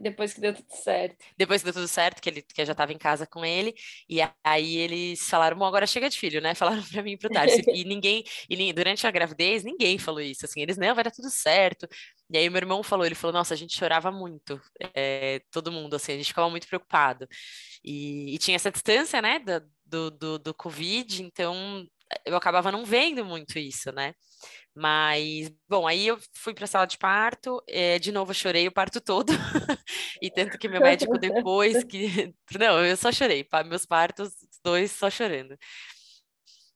[0.00, 1.22] Depois que deu tudo certo.
[1.36, 3.74] Depois que deu tudo certo, que, ele, que eu já estava em casa com ele,
[4.08, 6.54] e aí eles falaram, bom, agora chega de filho, né?
[6.56, 7.60] Falaram para mim e pro Tarso.
[7.68, 11.28] e ninguém, e durante a gravidez, ninguém falou isso, assim, eles, não, vai dar tudo
[11.28, 11.86] certo.
[12.30, 14.58] E aí meu irmão falou, ele falou, nossa, a gente chorava muito,
[14.94, 17.28] é, todo mundo, assim, a gente ficava muito preocupado.
[17.84, 19.38] E, e tinha essa distância, né,
[19.84, 21.86] do, do, do Covid, então
[22.24, 24.14] eu acabava não vendo muito isso, né?
[24.74, 28.66] Mas, bom, aí eu fui para a sala de parto, é, de novo eu chorei
[28.68, 29.30] o parto todo,
[30.22, 32.32] e tanto que meu médico depois que.
[32.58, 34.30] Não, eu só chorei, meus partos,
[34.64, 35.56] dois só chorando.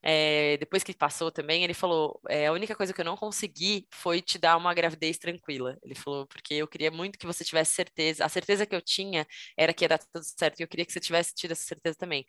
[0.06, 3.86] É, depois que passou também, ele falou: é, a única coisa que eu não consegui
[3.90, 5.78] foi te dar uma gravidez tranquila.
[5.82, 8.22] Ele falou, porque eu queria muito que você tivesse certeza.
[8.24, 9.26] A certeza que eu tinha
[9.56, 11.96] era que ia dar tudo certo, e eu queria que você tivesse tido essa certeza
[11.96, 12.26] também.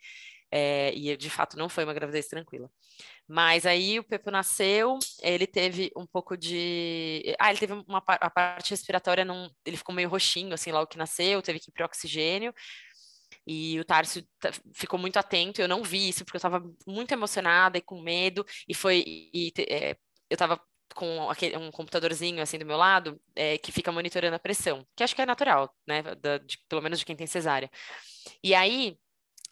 [0.50, 2.70] É, e de fato não foi uma gravidez tranquila.
[3.28, 7.34] Mas aí o Pepe nasceu, ele teve um pouco de.
[7.38, 9.50] Ah, ele teve uma a parte respiratória, não...
[9.66, 12.54] ele ficou meio roxinho, assim, logo que nasceu, teve que ir para oxigênio.
[13.46, 14.22] E o Tarso
[14.74, 18.44] ficou muito atento, eu não vi isso, porque eu estava muito emocionada e com medo,
[18.68, 19.04] e foi.
[19.06, 19.92] E, é,
[20.28, 20.60] eu estava
[20.94, 25.04] com aquele, um computadorzinho assim do meu lado, é, que fica monitorando a pressão, que
[25.04, 26.02] acho que é natural, né?
[26.02, 27.70] Da, de, pelo menos de quem tem cesárea.
[28.42, 28.96] E aí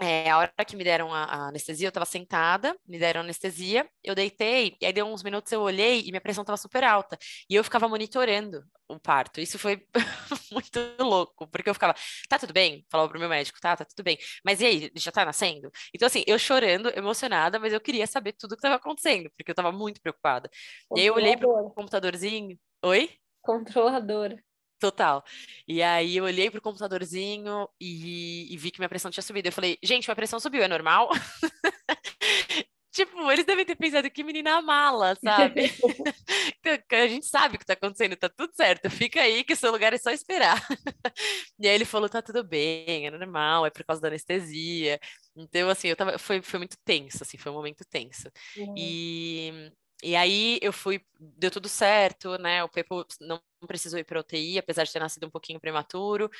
[0.01, 3.89] é, a hora que me deram a, a anestesia, eu estava sentada, me deram anestesia,
[4.03, 7.17] eu deitei, e aí deu uns minutos eu olhei e minha pressão estava super alta.
[7.49, 9.41] E eu ficava monitorando o parto.
[9.41, 9.87] Isso foi
[10.53, 11.95] muito louco, porque eu ficava,
[12.29, 12.85] tá tudo bem?
[12.91, 14.19] Falava pro meu médico, tá, tá tudo bem.
[14.45, 15.71] Mas e aí, já tá nascendo?
[15.95, 19.51] Então, assim, eu chorando, emocionada, mas eu queria saber tudo o que estava acontecendo, porque
[19.51, 20.51] eu estava muito preocupada.
[20.97, 22.59] E aí eu olhei pro computadorzinho.
[22.83, 23.11] Oi?
[23.41, 24.43] Controladora.
[24.79, 25.25] Total.
[25.67, 29.49] E aí eu olhei pro computadorzinho e, e vi que minha pressão tinha subido.
[29.49, 31.09] Eu falei, gente, minha pressão subiu, é normal?
[32.95, 35.73] tipo, eles devem ter pensado que menina mala, sabe?
[36.93, 39.73] a gente sabe o que tá acontecendo, tá tudo certo, fica aí que o seu
[39.73, 40.65] lugar é só esperar.
[41.59, 45.01] e aí ele falou, tá tudo bem, é normal, é por causa da anestesia.
[45.37, 48.31] Então, assim, eu tava, foi, foi muito tenso, assim, foi um momento tenso.
[48.57, 48.75] Uhum.
[48.79, 49.73] E,
[50.05, 52.63] e aí eu fui, deu tudo certo, né?
[52.63, 56.31] O Pepo não precisou ir para UTI, apesar de ter nascido um pouquinho prematuro.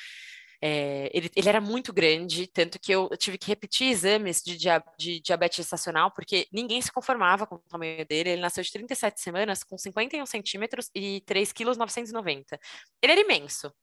[0.61, 4.83] É, ele, ele, era muito grande, tanto que eu, tive que repetir exames de, dia,
[4.97, 8.31] de, diabetes gestacional, porque ninguém se conformava com o tamanho dele.
[8.31, 12.59] Ele nasceu de 37 semanas, com 51 centímetros e 3 quilos 990.
[13.01, 13.73] Ele era imenso.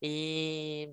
[0.00, 0.88] E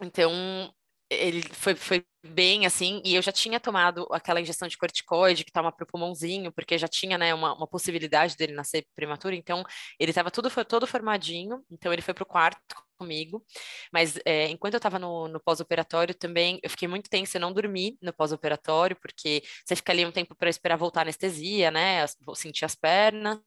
[0.00, 0.72] então
[1.10, 5.52] ele foi, foi bem assim, e eu já tinha tomado aquela injeção de corticoide que
[5.52, 9.62] toma pro pulmãozinho, porque já tinha, né, uma, uma possibilidade dele nascer prematuro, então
[9.98, 13.44] ele estava tudo foi todo formadinho, então ele foi pro quarto comigo,
[13.92, 17.52] mas é, enquanto eu estava no, no pós-operatório também, eu fiquei muito tensa, eu não
[17.52, 22.04] dormi no pós-operatório, porque você fica ali um tempo para esperar voltar a anestesia, né,
[22.34, 23.38] sentir as pernas,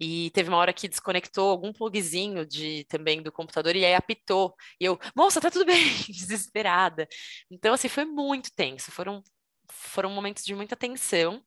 [0.00, 4.54] e teve uma hora que desconectou algum plugzinho de também do computador e aí apitou.
[4.80, 5.76] E eu, moça, tá tudo bem,
[6.08, 7.06] desesperada.
[7.50, 8.90] Então, assim, foi muito tenso.
[8.90, 9.22] Foram,
[9.70, 11.42] foram momentos de muita tensão.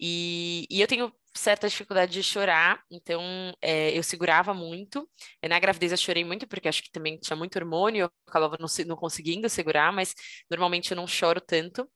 [0.00, 3.22] E, e eu tenho certa dificuldade de chorar, então
[3.60, 5.08] é, eu segurava muito.
[5.48, 8.66] Na gravidez eu chorei muito, porque acho que também tinha muito hormônio, eu acabava não,
[8.86, 10.14] não conseguindo segurar, mas
[10.50, 11.88] normalmente eu não choro tanto.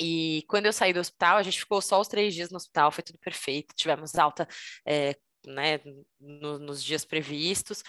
[0.00, 2.90] E quando eu saí do hospital, a gente ficou só os três dias no hospital,
[2.90, 4.48] foi tudo perfeito, tivemos alta
[4.86, 5.16] é,
[5.46, 5.80] né,
[6.20, 7.82] no, nos dias previstos.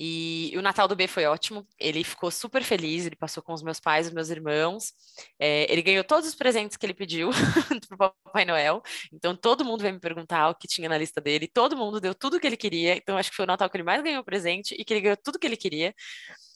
[0.00, 3.62] E, o Natal do B foi ótimo, ele ficou super feliz, ele passou com os
[3.64, 4.92] meus pais e meus irmãos,
[5.40, 7.30] é, ele ganhou todos os presentes que ele pediu
[7.88, 8.80] pro Papai Noel,
[9.12, 12.14] então todo mundo veio me perguntar o que tinha na lista dele, todo mundo deu
[12.14, 14.72] tudo que ele queria, então acho que foi o Natal que ele mais ganhou presente
[14.78, 15.92] e que ele ganhou tudo que ele queria.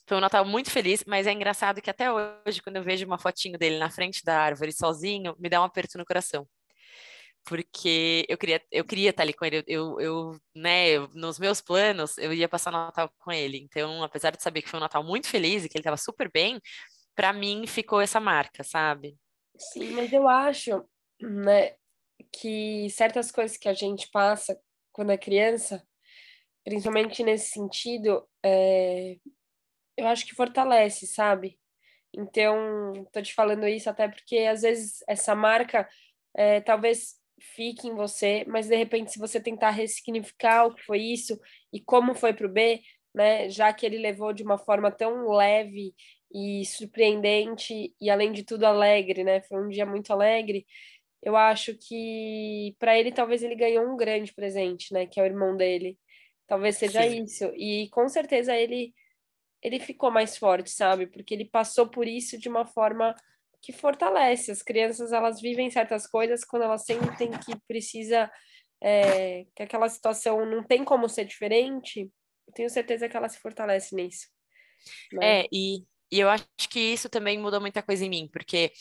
[0.07, 3.17] Foi um Natal muito feliz, mas é engraçado que até hoje, quando eu vejo uma
[3.17, 6.47] fotinho dele na frente da árvore sozinho, me dá um aperto no coração
[7.45, 11.59] porque eu queria, eu queria estar ali com ele, eu, eu né, eu, nos meus
[11.59, 14.81] planos, eu ia passar o Natal com ele, então, apesar de saber que foi um
[14.81, 16.59] Natal muito feliz e que ele estava super bem,
[17.15, 19.17] para mim ficou essa marca, sabe?
[19.57, 20.83] Sim, mas eu acho,
[21.21, 21.75] né,
[22.31, 24.57] que certas coisas que a gente passa
[24.91, 25.85] quando é criança,
[26.63, 29.17] principalmente nesse sentido, é...
[29.97, 31.59] eu acho que fortalece, sabe?
[32.15, 35.87] Então, tô te falando isso até porque às vezes essa marca
[36.35, 40.99] é, talvez fique em você, mas de repente, se você tentar ressignificar o que foi
[40.99, 41.39] isso
[41.71, 42.81] e como foi para o B,
[43.13, 45.93] né, já que ele levou de uma forma tão leve
[46.33, 50.65] e surpreendente e além de tudo alegre, né, foi um dia muito alegre.
[51.21, 55.25] Eu acho que para ele talvez ele ganhou um grande presente, né, que é o
[55.25, 55.97] irmão dele.
[56.47, 57.23] Talvez seja Sim.
[57.23, 57.45] isso.
[57.55, 58.93] E com certeza ele
[59.63, 61.07] ele ficou mais forte, sabe?
[61.07, 63.15] Porque ele passou por isso de uma forma
[63.61, 64.51] que fortalece.
[64.51, 68.29] As crianças, elas vivem certas coisas quando elas sentem que precisa,
[68.81, 72.11] é, que aquela situação não tem como ser diferente,
[72.45, 74.27] eu tenho certeza que ela se fortalece nisso.
[75.13, 75.41] Né?
[75.41, 78.73] É, e, e eu acho que isso também mudou muita coisa em mim, porque,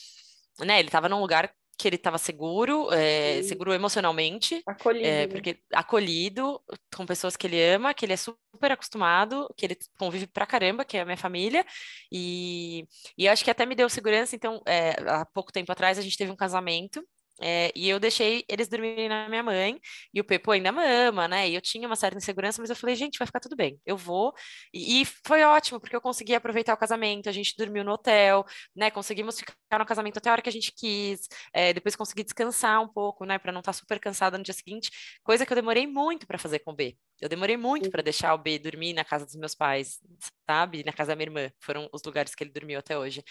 [0.61, 5.07] né, ele estava num lugar que ele estava seguro, é, seguro emocionalmente, acolhido.
[5.07, 6.62] É, porque acolhido
[6.95, 10.85] com pessoas que ele ama, que ele é super acostumado, que ele convive pra caramba,
[10.85, 11.64] que é a minha família,
[12.11, 14.37] e, e acho que até me deu segurança.
[14.37, 17.05] Então, é, há pouco tempo atrás a gente teve um casamento
[17.43, 19.80] é, e eu deixei eles dormirem na minha mãe,
[20.14, 21.49] e o Pepo ainda mama, né?
[21.49, 23.97] E eu tinha uma certa insegurança, mas eu falei, gente, vai ficar tudo bem, eu
[23.97, 24.32] vou.
[24.72, 28.45] E, e foi ótimo, porque eu consegui aproveitar o casamento, a gente dormiu no hotel,
[28.76, 28.90] né?
[28.90, 32.80] Conseguimos ficar no casamento até a hora que a gente quis, é, depois consegui descansar
[32.82, 33.38] um pouco, né?
[33.38, 34.90] Para não estar tá super cansada no dia seguinte,
[35.24, 36.97] coisa que eu demorei muito para fazer com o B.
[37.20, 40.01] Eu demorei muito para deixar o B dormir na casa dos meus pais,
[40.49, 40.82] sabe?
[40.84, 41.53] Na casa da minha irmã.
[41.61, 43.22] Foram os lugares que ele dormiu até hoje.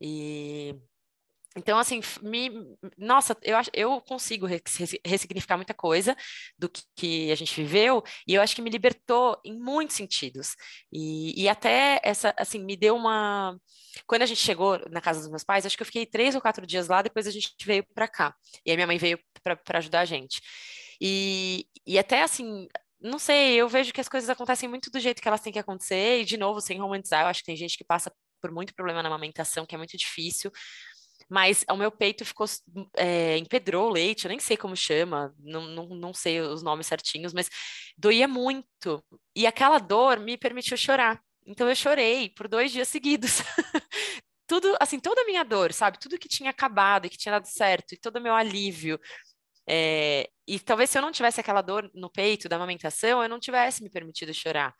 [0.00, 0.74] E
[1.56, 2.50] então, assim, me,
[2.98, 4.46] nossa, eu, acho, eu consigo
[5.04, 6.16] ressignificar muita coisa
[6.58, 10.54] do que, que, a gente viveu, e eu acho que me libertou em muitos sentidos.
[10.92, 13.58] E, e até essa, assim, me deu uma.
[14.06, 16.40] Quando a gente chegou na casa dos meus pais, acho que eu fiquei três ou
[16.40, 18.34] quatro dias lá, depois a gente veio para cá.
[18.64, 20.40] E a minha mãe veio para ajudar a gente.
[21.00, 22.68] E, e até assim,
[23.00, 25.58] não sei, eu vejo que as coisas acontecem muito do jeito que elas têm que
[25.58, 28.74] acontecer, e de novo, sem romantizar, eu acho que tem gente que passa por muito
[28.74, 30.50] problema na amamentação, que é muito difícil,
[31.28, 32.46] mas o meu peito ficou,
[32.96, 36.86] é, empedrou o leite, eu nem sei como chama, não, não, não sei os nomes
[36.86, 37.50] certinhos, mas
[37.96, 39.04] doía muito.
[39.34, 41.20] E aquela dor me permitiu chorar.
[41.46, 43.38] Então eu chorei por dois dias seguidos.
[44.48, 45.98] Tudo, assim, toda a minha dor, sabe?
[45.98, 48.98] Tudo que tinha acabado e que tinha dado certo, e todo o meu alívio.
[49.68, 53.40] É, e talvez se eu não tivesse aquela dor no peito da amamentação, eu não
[53.40, 54.72] tivesse me permitido chorar.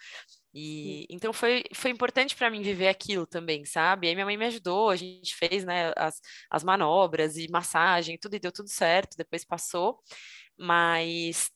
[0.58, 4.06] E então foi, foi importante para mim viver aquilo também, sabe?
[4.06, 6.18] E aí minha mãe me ajudou, a gente fez, né, as,
[6.50, 10.00] as manobras e massagem, tudo e deu tudo certo, depois passou,
[10.56, 11.50] mas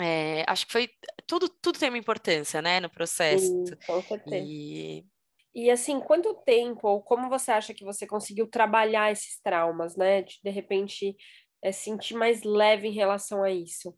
[0.00, 0.90] é, acho que foi
[1.28, 3.46] tudo, tudo tem uma importância, né, no processo.
[3.46, 4.44] Sim, com certeza.
[4.44, 5.06] E...
[5.54, 10.22] e assim, quanto tempo ou como você acha que você conseguiu trabalhar esses traumas, né?
[10.22, 11.16] De, de repente
[11.62, 13.96] é, sentir mais leve em relação a isso?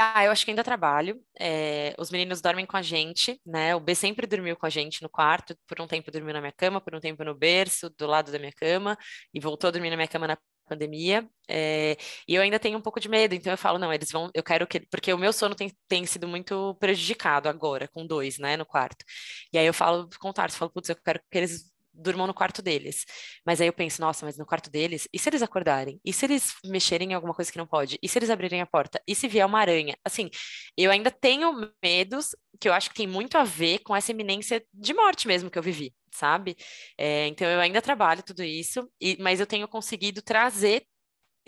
[0.00, 1.20] Ah, eu acho que ainda trabalho.
[1.38, 3.74] É, os meninos dormem com a gente, né?
[3.74, 5.56] O B sempre dormiu com a gente no quarto.
[5.66, 8.38] Por um tempo dormiu na minha cama, por um tempo no berço, do lado da
[8.38, 8.96] minha cama,
[9.34, 10.38] e voltou a dormir na minha cama na
[10.68, 11.28] pandemia.
[11.48, 11.96] É,
[12.28, 14.42] e eu ainda tenho um pouco de medo, então eu falo, não, eles vão, eu
[14.42, 14.80] quero que.
[14.80, 19.04] Porque o meu sono tem, tem sido muito prejudicado agora, com dois, né, no quarto.
[19.52, 22.34] E aí eu falo com o Tarso, falo, putz, eu quero que eles durmam no
[22.34, 23.04] quarto deles.
[23.44, 26.00] Mas aí eu penso, nossa, mas no quarto deles, e se eles acordarem?
[26.04, 27.98] E se eles mexerem em alguma coisa que não pode?
[28.02, 29.00] E se eles abrirem a porta?
[29.06, 29.96] E se vier uma aranha?
[30.04, 30.30] Assim,
[30.76, 34.64] eu ainda tenho medos que eu acho que tem muito a ver com essa iminência
[34.72, 36.56] de morte mesmo que eu vivi, sabe?
[36.96, 40.86] É, então eu ainda trabalho tudo isso, e, mas eu tenho conseguido trazer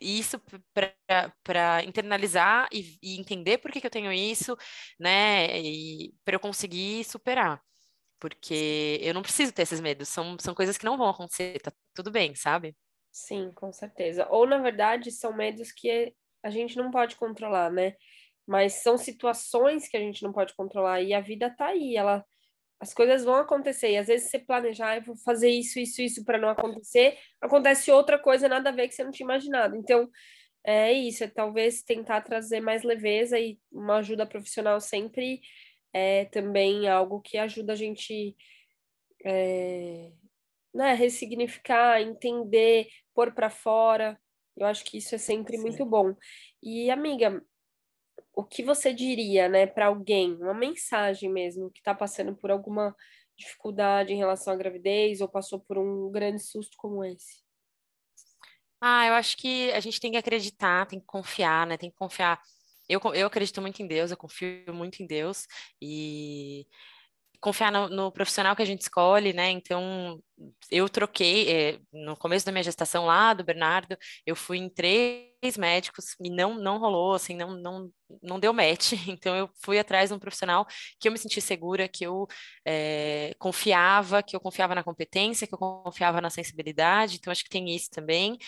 [0.00, 0.40] isso
[0.72, 4.56] para internalizar e, e, entender por que, que eu tenho isso,
[4.98, 5.60] né?
[5.60, 7.60] E para eu conseguir superar
[8.20, 11.72] porque eu não preciso ter esses medos, são, são coisas que não vão acontecer, tá
[11.94, 12.76] tudo bem, sabe?
[13.10, 14.28] Sim, com certeza.
[14.30, 17.94] Ou, na verdade, são medos que a gente não pode controlar, né?
[18.46, 22.24] Mas são situações que a gente não pode controlar e a vida tá aí, ela
[22.80, 23.90] as coisas vão acontecer.
[23.90, 27.90] E às vezes você planejar, eu vou fazer isso, isso, isso para não acontecer, acontece
[27.92, 29.76] outra coisa nada a ver que você não tinha imaginado.
[29.76, 30.08] Então,
[30.64, 35.40] é isso, é talvez tentar trazer mais leveza e uma ajuda profissional sempre
[35.92, 38.36] é também algo que ajuda a gente
[39.24, 40.12] é,
[40.74, 44.18] né, ressignificar, entender, pôr para fora.
[44.56, 45.62] Eu acho que isso é sempre Sim.
[45.62, 46.14] muito bom.
[46.62, 47.42] E, amiga,
[48.34, 52.94] o que você diria, né, para alguém, uma mensagem mesmo, que está passando por alguma
[53.36, 57.42] dificuldade em relação à gravidez ou passou por um grande susto como esse?
[58.80, 61.76] Ah, eu acho que a gente tem que acreditar, tem que confiar, né?
[61.76, 62.40] Tem que confiar
[62.90, 65.46] eu, eu acredito muito em Deus, eu confio muito em Deus
[65.80, 66.66] e
[67.40, 69.50] confiar no, no, profissional que a gente escolhe, né?
[69.50, 70.20] Então,
[70.70, 75.56] eu troquei, é, no começo da minha gestação lá, do Bernardo, eu fui em três
[75.56, 77.90] médicos e não, não rolou, assim, não, não,
[78.22, 78.92] não deu match.
[79.08, 80.66] Então, eu fui atrás de um profissional
[80.98, 82.26] que eu me senti segura, que eu
[82.64, 87.16] é, confiava, que eu confiava na competência, que eu confiava na sensibilidade.
[87.16, 88.38] Então, acho que tem isso também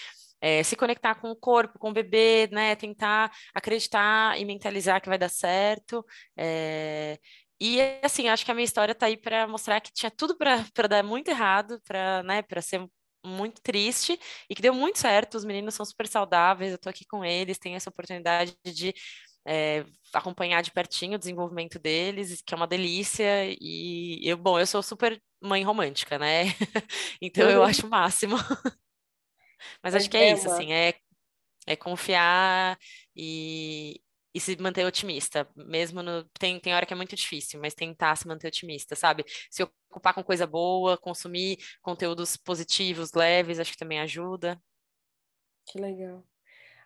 [0.43, 2.75] é, se conectar com o corpo, com o bebê, né?
[2.75, 6.05] Tentar acreditar e mentalizar que vai dar certo.
[6.37, 7.19] É,
[7.61, 10.57] e assim, acho que a minha história está aí para mostrar que tinha tudo para
[10.91, 12.85] dar muito errado, para né, ser
[13.25, 14.19] muito triste
[14.51, 15.37] e que deu muito certo.
[15.37, 18.93] Os meninos são super saudáveis, eu estou aqui com eles, tenho essa oportunidade de
[19.47, 23.25] é, acompanhar de pertinho o desenvolvimento deles, que é uma delícia.
[23.61, 26.47] E eu, bom, eu sou super mãe romântica, né?
[27.23, 27.67] então eu uhum.
[27.67, 28.37] acho o máximo.
[29.83, 30.95] Mas acho que é, é isso, assim, é,
[31.67, 32.79] é confiar
[33.15, 34.01] e,
[34.35, 36.25] e se manter otimista, mesmo no.
[36.39, 39.25] Tem, tem hora que é muito difícil, mas tentar se manter otimista, sabe?
[39.51, 44.61] Se ocupar com coisa boa, consumir conteúdos positivos, leves, acho que também ajuda.
[45.67, 46.25] Que legal.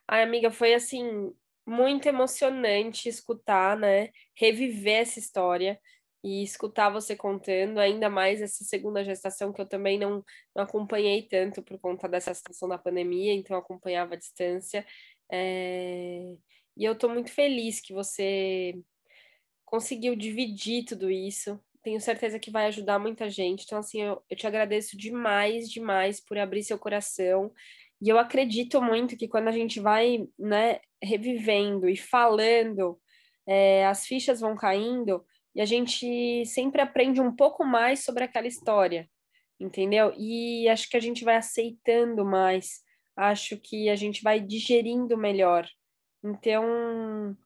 [0.08, 1.32] Ai, amiga, foi assim,
[1.66, 4.10] muito emocionante escutar, né?
[4.34, 5.80] Reviver essa história
[6.26, 10.24] e escutar você contando, ainda mais essa segunda gestação que eu também não,
[10.56, 14.84] não acompanhei tanto por conta dessa situação da pandemia, então acompanhava à distância.
[15.30, 16.34] É...
[16.76, 18.74] E eu estou muito feliz que você
[19.64, 21.60] conseguiu dividir tudo isso.
[21.80, 23.62] Tenho certeza que vai ajudar muita gente.
[23.64, 27.52] Então, assim, eu, eu te agradeço demais, demais por abrir seu coração.
[28.02, 33.00] E eu acredito muito que quando a gente vai, né, revivendo e falando,
[33.46, 35.24] é, as fichas vão caindo
[35.56, 39.10] e a gente sempre aprende um pouco mais sobre aquela história,
[39.58, 40.12] entendeu?
[40.16, 42.82] E acho que a gente vai aceitando mais,
[43.16, 45.66] acho que a gente vai digerindo melhor
[46.26, 47.36] então,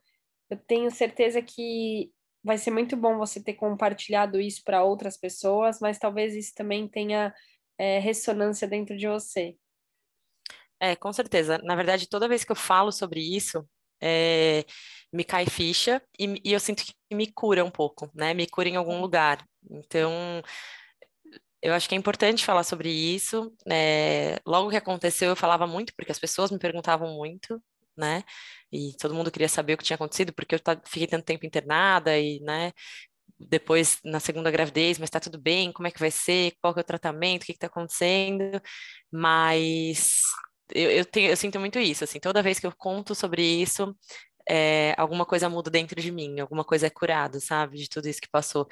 [0.48, 2.10] eu tenho certeza que
[2.42, 6.88] vai ser muito bom você ter compartilhado isso para outras pessoas, mas talvez isso também
[6.88, 7.34] tenha
[7.76, 9.56] é, ressonância dentro de você.
[10.80, 11.58] É, com certeza.
[11.58, 13.68] Na verdade, toda vez que eu falo sobre isso,
[14.00, 14.64] é,
[15.12, 18.34] me cai ficha e, e, eu sinto que me cura um pouco, né?
[18.34, 19.44] Me cura em algum lugar.
[19.70, 20.42] Então,
[21.62, 23.52] eu acho que é importante falar sobre isso.
[23.70, 27.62] É, logo que aconteceu, eu falava muito, porque as pessoas me perguntavam muito,
[27.96, 28.24] né?
[28.72, 32.18] E todo mundo queria saber o que tinha acontecido, porque eu fiquei tanto tempo internada
[32.18, 32.72] e, né?
[33.38, 36.80] Depois na segunda gravidez, mas tá tudo bem, como é que vai ser, qual que
[36.80, 38.60] é o tratamento, o que que tá acontecendo,
[39.12, 40.22] mas
[40.74, 43.94] eu, eu, tenho, eu sinto muito isso, assim, toda vez que eu conto sobre isso,
[44.48, 48.20] é, alguma coisa muda dentro de mim, alguma coisa é curada, sabe, de tudo isso
[48.20, 48.68] que passou.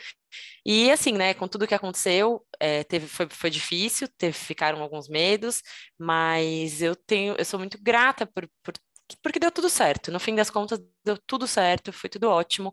[0.66, 5.08] E assim, né, com tudo que aconteceu, é, teve, foi, foi difícil, teve, ficaram alguns
[5.08, 5.62] medos,
[5.98, 8.74] mas eu tenho, eu sou muito grata por, por
[9.22, 10.12] porque deu tudo certo.
[10.12, 12.72] No fim das contas, deu tudo certo, foi tudo ótimo.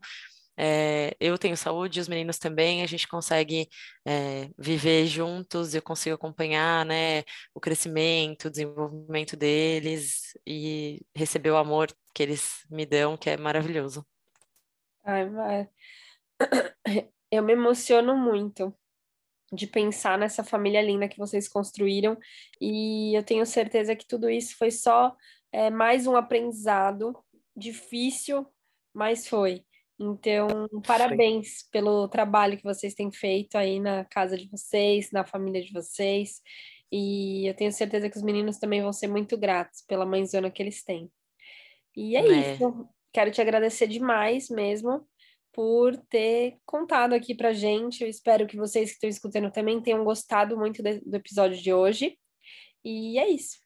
[0.57, 3.67] É, eu tenho saúde, os meninos também, a gente consegue
[4.05, 11.57] é, viver juntos, eu consigo acompanhar né, o crescimento, o desenvolvimento deles e receber o
[11.57, 14.05] amor que eles me dão, que é maravilhoso.
[15.03, 15.69] Ai.
[17.31, 18.73] Eu me emociono muito
[19.51, 22.17] de pensar nessa família linda que vocês construíram
[22.61, 25.15] e eu tenho certeza que tudo isso foi só
[25.51, 27.17] é mais um aprendizado
[27.55, 28.45] difícil,
[28.93, 29.65] mas foi.
[29.99, 30.47] Então,
[30.85, 31.71] parabéns foi.
[31.71, 36.41] pelo trabalho que vocês têm feito aí na casa de vocês, na família de vocês.
[36.91, 40.61] E eu tenho certeza que os meninos também vão ser muito gratos pela mãezona que
[40.61, 41.09] eles têm.
[41.95, 42.53] E é, é.
[42.53, 42.87] isso.
[43.13, 45.07] Quero te agradecer demais mesmo
[45.53, 48.03] por ter contado aqui pra gente.
[48.03, 52.17] Eu espero que vocês que estão escutando também tenham gostado muito do episódio de hoje.
[52.83, 53.64] E é isso.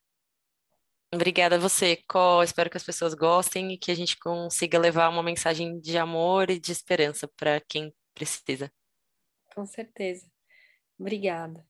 [1.12, 2.44] Obrigada a você, Có.
[2.44, 6.52] Espero que as pessoas gostem e que a gente consiga levar uma mensagem de amor
[6.52, 8.72] e de esperança para quem precisa.
[9.56, 10.28] Com certeza.
[11.00, 11.66] Obrigada.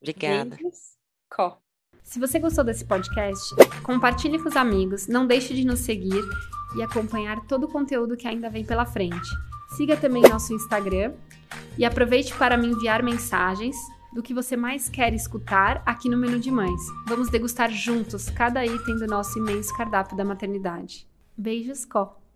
[0.00, 0.56] Obrigada.
[0.56, 0.96] Beijos,
[1.30, 1.60] Có.
[2.02, 6.22] Se você gostou desse podcast, compartilhe com os amigos, não deixe de nos seguir
[6.76, 9.28] e acompanhar todo o conteúdo que ainda vem pela frente.
[9.76, 11.14] Siga também nosso Instagram
[11.76, 13.76] e aproveite para me enviar mensagens
[14.12, 16.80] do que você mais quer escutar aqui no Menu de Mães.
[17.06, 21.06] Vamos degustar juntos cada item do nosso imenso cardápio da maternidade.
[21.36, 22.27] Beijos, Có!